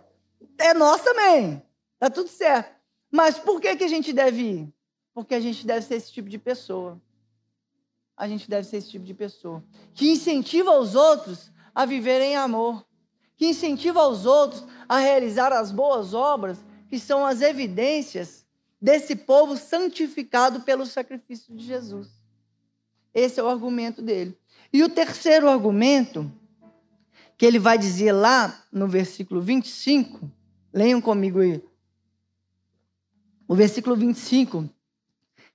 [0.58, 1.62] É nós também.
[2.00, 2.76] Tá tudo certo.
[3.12, 4.74] Mas por que, que a gente deve ir?
[5.14, 7.02] Porque a gente deve ser esse tipo de pessoa
[8.18, 9.64] a gente deve ser esse tipo de pessoa.
[9.94, 12.84] Que incentiva os outros a viver em amor.
[13.36, 16.58] Que incentiva os outros a realizar as boas obras,
[16.90, 18.44] que são as evidências
[18.82, 22.10] desse povo santificado pelo sacrifício de Jesus.
[23.14, 24.36] Esse é o argumento dele.
[24.74, 26.32] E o terceiro argumento,
[27.38, 30.32] que ele vai dizer lá no versículo 25,
[30.78, 31.60] leiam comigo aí.
[33.48, 34.70] O versículo 25,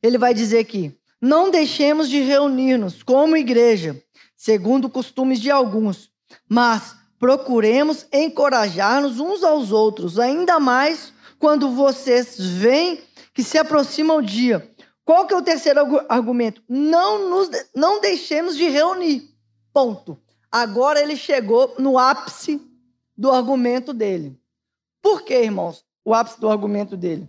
[0.02, 4.02] ele vai dizer aqui: não deixemos de reunir-nos como igreja,
[4.36, 6.10] segundo costumes de alguns,
[6.48, 13.00] mas procuremos encorajar-nos uns aos outros, ainda mais quando vocês veem
[13.32, 14.68] que se aproxima o dia.
[15.04, 16.62] Qual que é o terceiro argumento?
[16.68, 19.30] Não, nos, não deixemos de reunir.
[19.72, 20.18] Ponto.
[20.50, 22.60] Agora ele chegou no ápice
[23.16, 24.41] do argumento dele.
[25.02, 25.84] Por que, irmãos?
[26.04, 27.28] O ápice do argumento dele.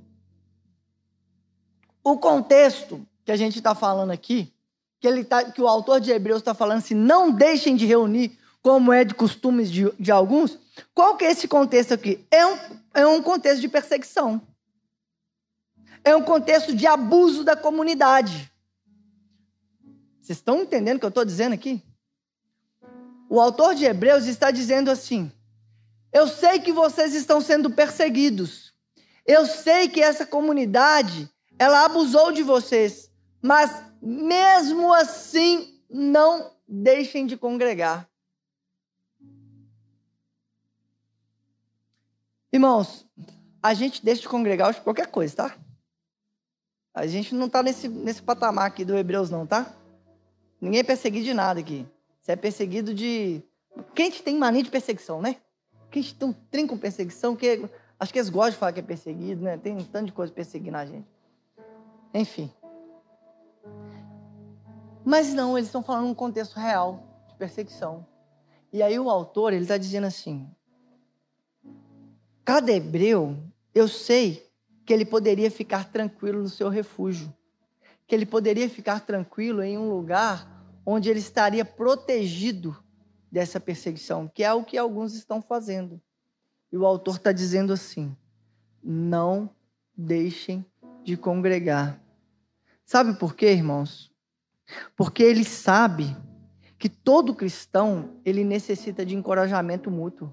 [2.04, 4.54] O contexto que a gente está falando aqui,
[5.00, 8.38] que, ele tá, que o autor de Hebreus está falando assim, não deixem de reunir,
[8.62, 10.58] como é de costumes de, de alguns.
[10.94, 12.26] Qual que é esse contexto aqui?
[12.32, 12.58] É um,
[12.94, 14.42] é um contexto de perseguição.
[16.04, 18.52] É um contexto de abuso da comunidade.
[20.22, 21.84] Vocês estão entendendo o que eu estou dizendo aqui?
[23.30, 25.30] O autor de Hebreus está dizendo assim:
[26.14, 28.72] Eu sei que vocês estão sendo perseguidos.
[29.26, 33.12] Eu sei que essa comunidade, ela abusou de vocês.
[33.42, 38.08] Mas mesmo assim, não deixem de congregar.
[42.52, 43.08] Irmãos,
[43.62, 45.58] a gente deixa de congregar por qualquer coisa, tá?
[46.94, 49.76] A gente não está nesse, nesse patamar aqui do Hebreus, não, tá?
[50.62, 51.88] Ninguém é perseguido de nada aqui.
[52.22, 53.42] Você é perseguido de.
[53.96, 55.38] Quem tem mania de perseguição, né?
[55.94, 57.70] Quem tem um trinco com perseguição, que
[58.00, 59.58] acho que eles gostam de falar que é perseguido, né?
[59.58, 61.08] Tem um tanto de coisa perseguindo a gente.
[62.12, 62.52] Enfim.
[65.06, 68.04] Mas não, eles estão falando num contexto real de perseguição.
[68.72, 70.50] E aí o autor, ele está dizendo assim,
[72.44, 73.38] cada hebreu,
[73.76, 74.52] eu sei
[74.88, 77.32] que ele poderia ficar tranquilo no seu refúgio,
[78.08, 82.83] que ele poderia ficar tranquilo em um lugar onde ele estaria protegido
[83.34, 86.00] dessa perseguição, que é o que alguns estão fazendo.
[86.72, 88.16] E o autor está dizendo assim:
[88.84, 89.50] não
[89.98, 90.64] deixem
[91.04, 92.00] de congregar.
[92.86, 94.14] Sabe por quê, irmãos?
[94.96, 96.16] Porque ele sabe
[96.78, 100.32] que todo cristão ele necessita de encorajamento mútuo.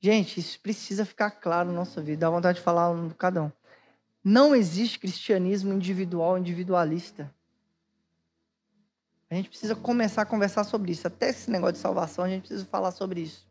[0.00, 2.20] Gente, isso precisa ficar claro na nossa vida.
[2.20, 3.52] Dá vontade de falar um cada um.
[4.22, 7.34] Não existe cristianismo individual, individualista.
[9.30, 11.06] A gente precisa começar a conversar sobre isso.
[11.06, 13.46] Até esse negócio de salvação, a gente precisa falar sobre isso.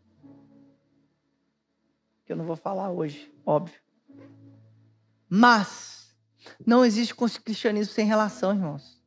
[2.25, 3.79] Que eu não vou falar hoje, óbvio.
[5.29, 6.15] Mas
[6.65, 7.13] não existe
[7.43, 8.97] cristianismo sem relação, irmãos.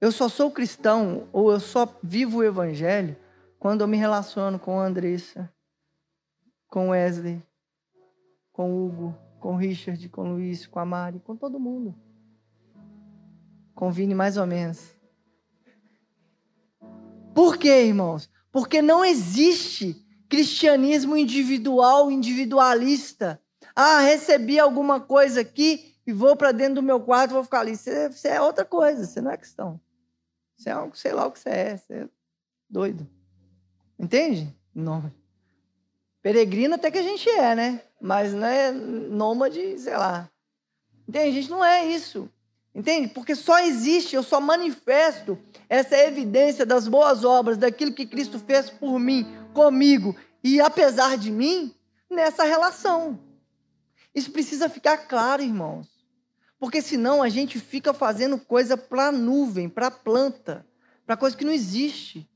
[0.00, 3.16] Eu só sou cristão ou eu só vivo o evangelho
[3.58, 5.52] quando eu me relaciono com a Andressa,
[6.68, 7.42] com Wesley,
[8.52, 11.94] com Hugo, com Richard, com Luiz, com a Mari, com todo mundo.
[13.88, 14.94] Vini, mais ou menos.
[17.32, 18.28] Por quê, irmãos?
[18.50, 23.40] Porque não existe cristianismo individual, individualista.
[23.74, 27.76] Ah, recebi alguma coisa aqui e vou para dentro do meu quarto, vou ficar ali.
[27.76, 29.80] Você é outra coisa, você não é cristão.
[30.56, 32.08] Você é algo, sei lá o que você é, você é
[32.68, 33.08] doido.
[33.98, 34.54] Entende?
[34.74, 35.10] Não.
[36.20, 37.82] Peregrino até que a gente é, né?
[38.00, 40.28] Mas não é nômade, sei lá.
[41.08, 41.28] Entende?
[41.28, 42.28] A gente não é isso.
[42.74, 43.08] Entende?
[43.08, 48.70] Porque só existe, eu só manifesto essa evidência das boas obras, daquilo que Cristo fez
[48.70, 51.74] por mim, comigo e apesar de mim,
[52.08, 53.18] nessa relação.
[54.14, 55.88] Isso precisa ficar claro, irmãos.
[56.58, 60.66] Porque senão a gente fica fazendo coisa para nuvem, para planta,
[61.06, 62.28] para coisa que não existe.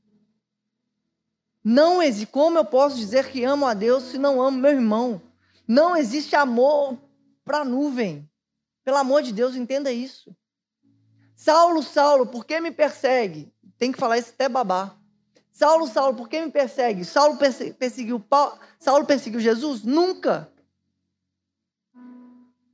[1.63, 2.27] Não existe.
[2.27, 5.21] Como eu posso dizer que amo a Deus se não amo meu irmão?
[5.67, 6.97] Não existe amor
[7.43, 8.27] para nuvem.
[8.85, 10.33] Pelo amor de Deus, entenda isso.
[11.35, 13.51] Saulo, Saulo, por que me persegue?
[13.77, 14.95] Tem que falar isso até babá.
[15.51, 17.03] Saulo, Saulo, por que me persegue?
[17.03, 19.83] Saulo perseguiu Paulo, Saulo perseguiu Jesus?
[19.83, 20.49] Nunca.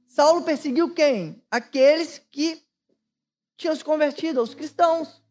[0.06, 1.42] Saulo perseguiu quem?
[1.50, 2.62] Aqueles que
[3.56, 5.22] tinham se convertido, os cristãos.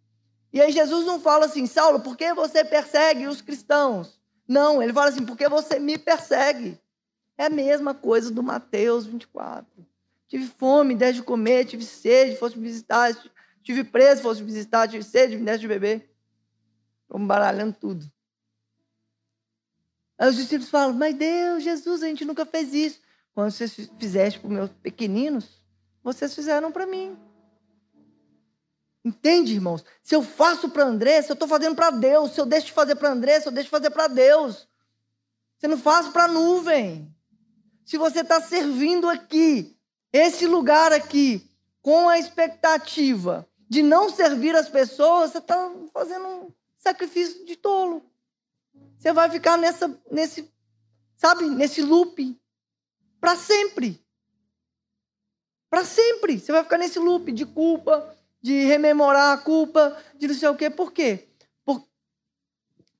[0.52, 4.18] E aí Jesus não fala assim, Saulo, por que você persegue os cristãos?
[4.48, 6.80] Não, ele fala assim, porque você me persegue.
[7.36, 9.89] É a mesma coisa do Mateus 24.
[10.30, 13.12] Tive fome, deste de comer, tive sede, fosse me visitar,
[13.64, 16.08] tive preso, fosse me visitar, tive sede, me deste de beber.
[17.08, 18.08] Vamos baralhando tudo.
[20.16, 23.00] Aí os discípulos falam, mas Deus, Jesus, a gente nunca fez isso.
[23.34, 25.60] Quando vocês fizeste para os meus pequeninos,
[26.00, 27.18] vocês fizeram para mim.
[29.04, 29.84] Entende, irmãos?
[30.00, 32.30] Se eu faço para Andressa, eu estou fazendo para Deus.
[32.30, 34.68] Se eu deixo de fazer para Andressa, eu deixo de fazer para Deus.
[35.58, 37.12] Você não faz para a nuvem.
[37.84, 39.76] Se você está servindo aqui,
[40.12, 41.48] esse lugar aqui,
[41.82, 48.04] com a expectativa de não servir as pessoas, você está fazendo um sacrifício de tolo.
[48.98, 50.52] Você vai ficar nessa, nesse,
[51.16, 52.36] sabe, nesse loop
[53.20, 54.04] para sempre.
[55.70, 56.40] Para sempre.
[56.40, 60.56] Você vai ficar nesse loop de culpa, de rememorar a culpa, de não sei o
[60.56, 60.68] quê.
[60.68, 61.28] Por quê?
[61.64, 61.86] Por,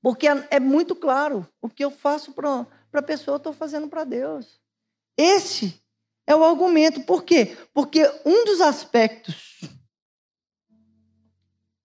[0.00, 3.88] porque é, é muito claro o que eu faço para a pessoa, eu estou fazendo
[3.88, 4.60] para Deus.
[5.16, 5.82] Esse
[6.26, 7.00] é o argumento.
[7.02, 7.56] Por quê?
[7.72, 9.60] Porque um dos aspectos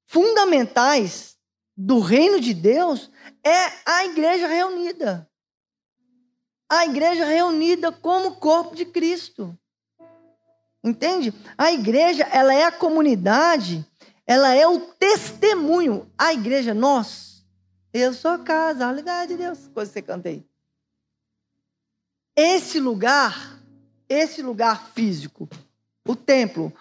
[0.06, 1.38] fundamentais
[1.76, 3.12] do reino de Deus
[3.44, 5.30] é a igreja reunida.
[6.70, 9.58] A igreja reunida como corpo de Cristo.
[10.84, 11.34] Entende?
[11.58, 13.86] A igreja, ela é a comunidade,
[14.26, 16.12] ela é o testemunho.
[16.18, 17.46] A igreja, nós,
[17.94, 20.48] eu sou a casa, a de Deus, coisa que você cantei.
[22.36, 23.60] Esse lugar,
[24.10, 25.50] esse lugar físico,
[26.08, 26.72] o templo,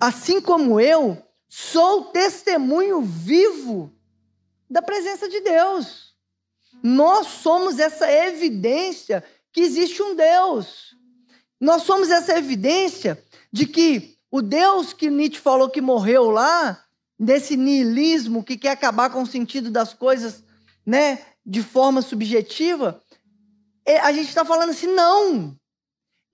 [0.00, 3.92] assim como eu, sou testemunho vivo
[4.68, 6.14] da presença de Deus.
[6.82, 10.94] Nós somos essa evidência que existe um Deus.
[11.60, 13.22] Nós somos essa evidência
[13.52, 16.84] de que o Deus que Nietzsche falou que morreu lá,
[17.18, 20.44] desse niilismo que quer acabar com o sentido das coisas,
[20.84, 23.02] né, de forma subjetiva,
[23.84, 25.56] é, a gente está falando assim, não.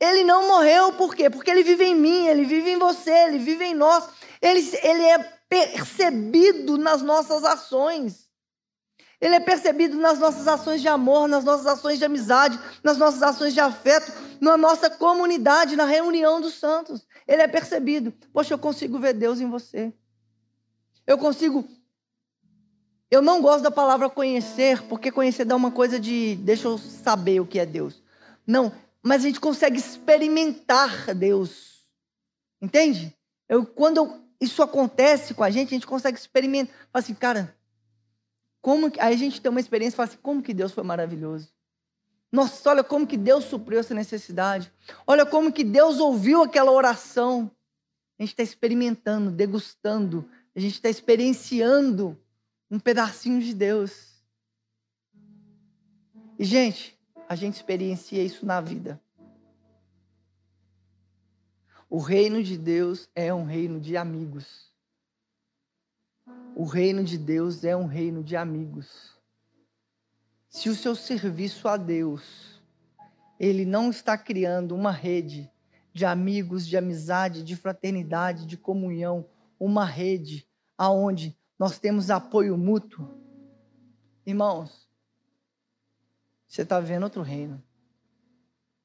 [0.02, 1.30] Ele não morreu, por quê?
[1.30, 4.08] Porque ele vive em mim, ele vive em você, ele vive em nós.
[4.40, 8.28] Ele, ele é percebido nas nossas ações.
[9.20, 13.22] Ele é percebido nas nossas ações de amor, nas nossas ações de amizade, nas nossas
[13.22, 17.06] ações de afeto, na nossa comunidade, na reunião dos santos.
[17.24, 18.12] Ele é percebido.
[18.32, 19.92] Poxa, eu consigo ver Deus em você.
[21.06, 21.64] Eu consigo
[23.08, 27.38] Eu não gosto da palavra conhecer, porque conhecer dá uma coisa de deixa eu saber
[27.38, 28.02] o que é Deus.
[28.44, 28.72] Não,
[29.02, 31.86] mas a gente consegue experimentar Deus.
[32.60, 33.16] Entende?
[33.48, 36.74] Eu, quando isso acontece com a gente, a gente consegue experimentar.
[36.92, 37.56] Fala assim, cara,
[38.60, 39.00] como que...
[39.00, 41.52] aí a gente tem uma experiência e fala assim, como que Deus foi maravilhoso.
[42.30, 44.72] Nossa, olha como que Deus supriu essa necessidade.
[45.06, 47.50] Olha como que Deus ouviu aquela oração.
[48.18, 52.18] A gente está experimentando, degustando, a gente está experienciando
[52.70, 54.12] um pedacinho de Deus.
[56.38, 56.98] E, gente,
[57.32, 59.00] a gente experiencia isso na vida.
[61.88, 64.70] O reino de Deus é um reino de amigos.
[66.54, 69.18] O reino de Deus é um reino de amigos.
[70.46, 72.62] Se o seu serviço a Deus,
[73.40, 75.50] ele não está criando uma rede
[75.90, 79.26] de amigos, de amizade, de fraternidade, de comunhão,
[79.58, 83.08] uma rede aonde nós temos apoio mútuo.
[84.26, 84.86] Irmãos,
[86.52, 87.62] você está vivendo outro reino.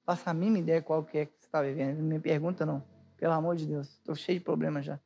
[0.05, 1.97] Faça a mínima ideia qual que é que você está vivendo.
[1.97, 2.81] Não me pergunta, não.
[3.17, 3.89] Pelo amor de Deus.
[3.89, 4.97] Estou cheio de problemas já.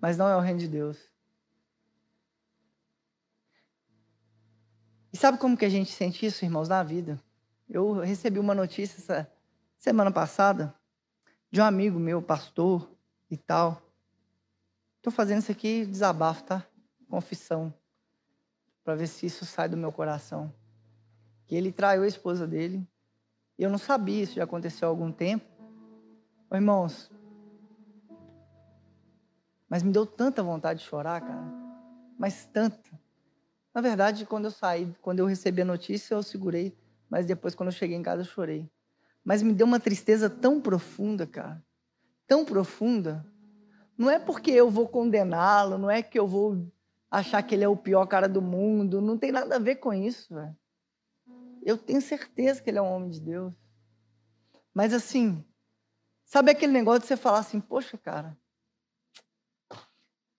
[0.00, 0.98] Mas não é o reino de Deus.
[5.12, 7.22] E sabe como que a gente sente isso, irmãos, na vida?
[7.68, 9.30] Eu recebi uma notícia essa
[9.76, 10.74] semana passada
[11.50, 12.90] de um amigo meu, pastor
[13.30, 13.82] e tal.
[14.96, 16.66] Estou fazendo isso aqui desabafo, tá?
[17.06, 17.72] Confissão.
[18.82, 20.54] Para ver se isso sai do meu coração.
[21.46, 22.86] Que ele traiu a esposa dele.
[23.58, 25.46] E eu não sabia, isso já aconteceu há algum tempo.
[26.50, 27.10] Ô, irmãos,
[29.68, 31.52] mas me deu tanta vontade de chorar, cara.
[32.18, 32.90] Mas tanta.
[33.74, 36.76] Na verdade, quando eu saí, quando eu recebi a notícia, eu segurei.
[37.10, 38.70] Mas depois, quando eu cheguei em casa, eu chorei.
[39.24, 41.62] Mas me deu uma tristeza tão profunda, cara.
[42.26, 43.26] Tão profunda.
[43.98, 46.66] Não é porque eu vou condená-lo, não é que eu vou
[47.10, 49.92] achar que ele é o pior cara do mundo, não tem nada a ver com
[49.92, 50.56] isso, velho.
[51.66, 53.52] Eu tenho certeza que ele é um homem de Deus.
[54.72, 55.44] Mas assim,
[56.24, 58.38] sabe aquele negócio de você falar assim, poxa, cara,
[59.72, 59.76] a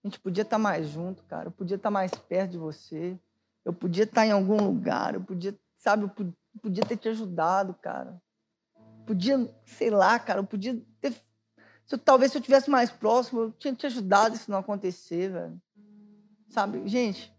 [0.06, 3.20] gente podia estar mais junto, cara, eu podia estar mais perto de você,
[3.66, 8.22] eu podia estar em algum lugar, eu podia, sabe, eu podia ter te ajudado, cara.
[9.06, 11.12] Podia, sei lá, cara, eu podia ter
[11.86, 15.30] se eu, talvez se eu tivesse mais próximo, eu tinha te ajudado isso não acontecer,
[15.30, 15.62] velho.
[16.50, 17.34] Sabe, gente,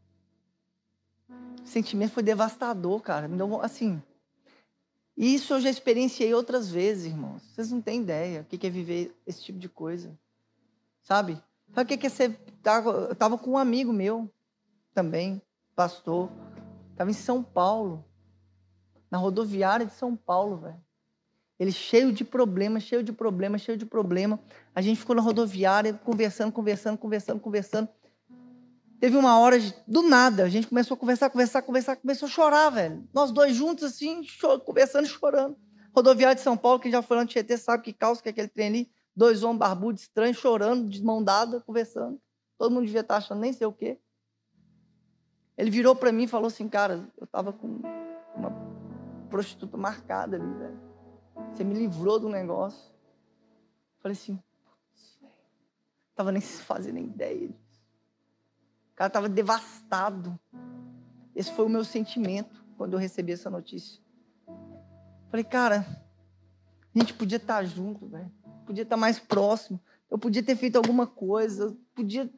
[1.69, 3.29] o sentimento foi devastador, cara.
[3.29, 4.03] Deu, assim,
[5.17, 7.43] isso eu já experienciei outras vezes, irmãos.
[7.43, 10.17] Vocês não têm ideia o que é viver esse tipo de coisa.
[11.03, 11.41] Sabe?
[11.75, 12.39] Sabe o que é ser.
[12.65, 14.31] Eu estava com um amigo meu
[14.95, 15.43] também,
[15.75, 16.31] pastor.
[16.93, 18.05] Estava em São Paulo,
[19.11, 20.81] na rodoviária de São Paulo, velho.
[21.59, 24.39] Ele cheio de problema, cheio de problema, cheio de problema.
[24.75, 27.89] A gente ficou na rodoviária conversando, conversando, conversando, conversando.
[29.01, 32.71] Teve uma hora, do nada, a gente começou a conversar, conversar, conversar, começou a chorar,
[32.71, 33.09] velho.
[33.15, 34.23] Nós dois juntos, assim,
[34.65, 35.57] conversando e chorando.
[35.95, 38.33] Rodoviária de São Paulo, quem já foi lá no Tietê sabe que caos que é
[38.33, 38.91] aquele trem ali.
[39.15, 42.21] Dois homens barbudos, estranhos, chorando, de mão dada, conversando.
[42.57, 44.01] Todo mundo devia estar achando nem sei o quê.
[45.57, 47.81] Ele virou para mim e falou assim, cara, eu tava com
[48.37, 48.53] uma
[49.31, 50.81] prostituta marcada ali, velho.
[51.53, 52.93] Você me livrou do negócio.
[54.01, 54.41] Falei assim,
[56.15, 57.51] tava nem fazendo ideia.
[58.99, 60.37] Cara tava devastado.
[61.35, 64.03] Esse foi o meu sentimento quando eu recebi essa notícia.
[65.31, 65.87] Falei, cara,
[66.93, 68.33] a gente podia estar junto, velho.
[68.67, 69.81] Podia estar mais próximo.
[70.11, 71.77] Eu podia ter feito alguma coisa.
[71.95, 72.29] Podia.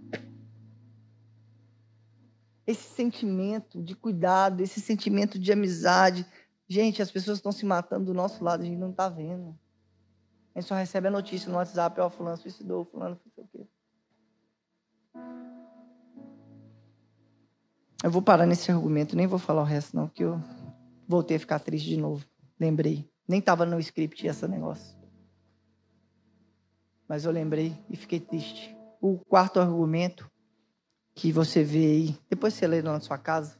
[2.66, 6.26] Esse sentimento de cuidado, esse sentimento de amizade,
[6.70, 9.58] Gente, as pessoas estão se matando do nosso lado, a gente não está vendo.
[10.54, 13.66] A gente só recebe a notícia no WhatsApp, ó, fulano suicidou, fulano sei o quê.
[18.02, 20.42] Eu vou parar nesse argumento, nem vou falar o resto não, que eu
[21.06, 22.24] voltei a ficar triste de novo.
[22.58, 23.06] Lembrei.
[23.28, 24.96] Nem estava no script esse negócio.
[27.06, 28.74] Mas eu lembrei e fiquei triste.
[29.00, 30.30] O quarto argumento
[31.14, 33.58] que você vê aí, depois você lê na sua casa,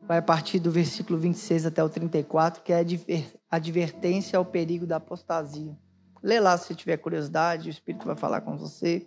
[0.00, 4.86] vai a partir do versículo 26 até o 34, que é a advertência ao perigo
[4.86, 5.76] da apostasia.
[6.22, 9.06] Lê lá se tiver curiosidade, o Espírito vai falar com você.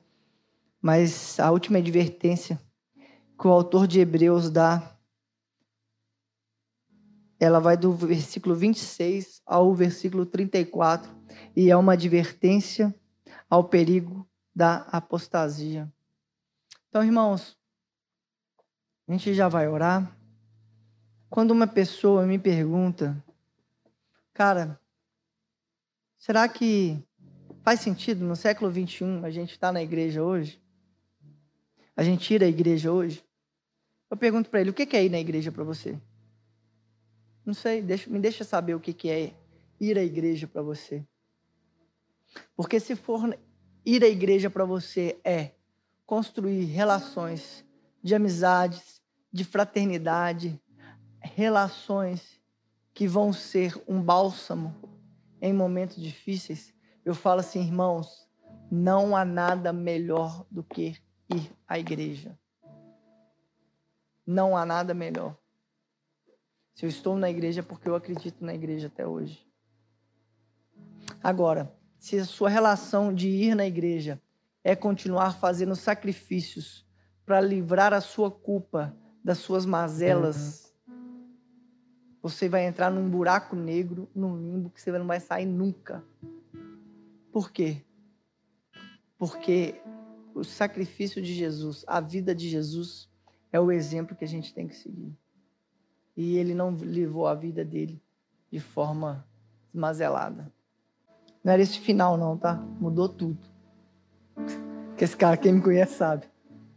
[0.82, 2.60] Mas a última advertência
[3.40, 4.98] que o autor de Hebreus dá,
[7.40, 11.10] ela vai do versículo 26 ao versículo 34,
[11.56, 12.94] e é uma advertência
[13.50, 15.92] ao perigo da apostasia.
[16.90, 17.58] Então, irmãos,
[19.08, 20.16] a gente já vai orar.
[21.30, 23.24] Quando uma pessoa me pergunta,
[24.34, 24.80] cara,
[26.18, 27.02] será que
[27.64, 30.62] faz sentido no século 21 a gente estar tá na igreja hoje?
[32.00, 33.22] A gente ir à igreja hoje.
[34.10, 36.00] Eu pergunto para ele: o que é ir na igreja para você?
[37.46, 39.34] Não sei, deixa, me deixa saber o que é
[39.82, 41.06] ir à igreja para você.
[42.56, 43.38] Porque se for
[43.86, 45.52] ir à igreja para você é
[46.06, 47.66] construir relações
[48.02, 50.58] de amizades, de fraternidade,
[51.20, 52.40] relações
[52.94, 54.74] que vão ser um bálsamo
[55.42, 56.74] em momentos difíceis,
[57.04, 58.26] eu falo assim, irmãos,
[58.72, 60.96] não há nada melhor do que
[61.30, 62.38] ir à igreja.
[64.26, 65.38] Não há nada melhor.
[66.74, 69.46] Se eu estou na igreja é porque eu acredito na igreja até hoje.
[71.22, 74.22] Agora, se a sua relação de ir na igreja
[74.64, 76.86] é continuar fazendo sacrifícios
[77.26, 80.74] para livrar a sua culpa das suas mazelas,
[82.22, 86.04] você vai entrar num buraco negro, num limbo que você não vai sair nunca.
[87.32, 87.84] Por quê?
[89.18, 89.82] Porque
[90.34, 93.10] o sacrifício de Jesus, a vida de Jesus,
[93.52, 95.16] é o exemplo que a gente tem que seguir.
[96.16, 98.02] E ele não levou a vida dele
[98.52, 99.26] de forma
[99.74, 100.52] esmazelada.
[101.44, 102.56] Não era esse final, não, tá?
[102.80, 103.40] Mudou tudo.
[104.98, 106.28] Que esse cara, quem me conhece, sabe.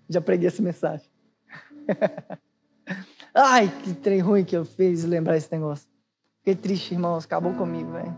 [0.08, 1.08] Já preguei essa mensagem.
[3.34, 5.88] Ai, que trem ruim que eu fiz lembrar esse negócio.
[6.38, 7.24] Fiquei triste, irmãos.
[7.24, 8.14] Acabou comigo, velho.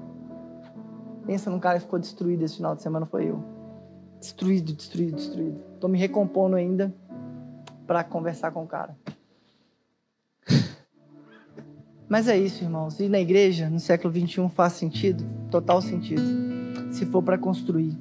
[1.27, 3.54] Pensa num cara que ficou destruído esse final de semana, foi eu.
[4.25, 5.61] Destruído, destruído, destruído.
[5.79, 6.95] Tô me recompondo ainda
[7.87, 8.97] para conversar com o cara.
[12.09, 12.99] Mas é isso, irmãos.
[13.01, 15.23] E na igreja, no século 21, faz sentido?
[15.51, 16.23] Total sentido.
[16.91, 17.95] Se for para construir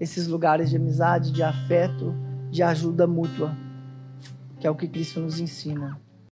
[0.00, 2.14] esses lugares de amizade, de afeto,
[2.50, 3.54] de ajuda mútua,
[4.58, 6.00] que é o que Cristo nos ensina.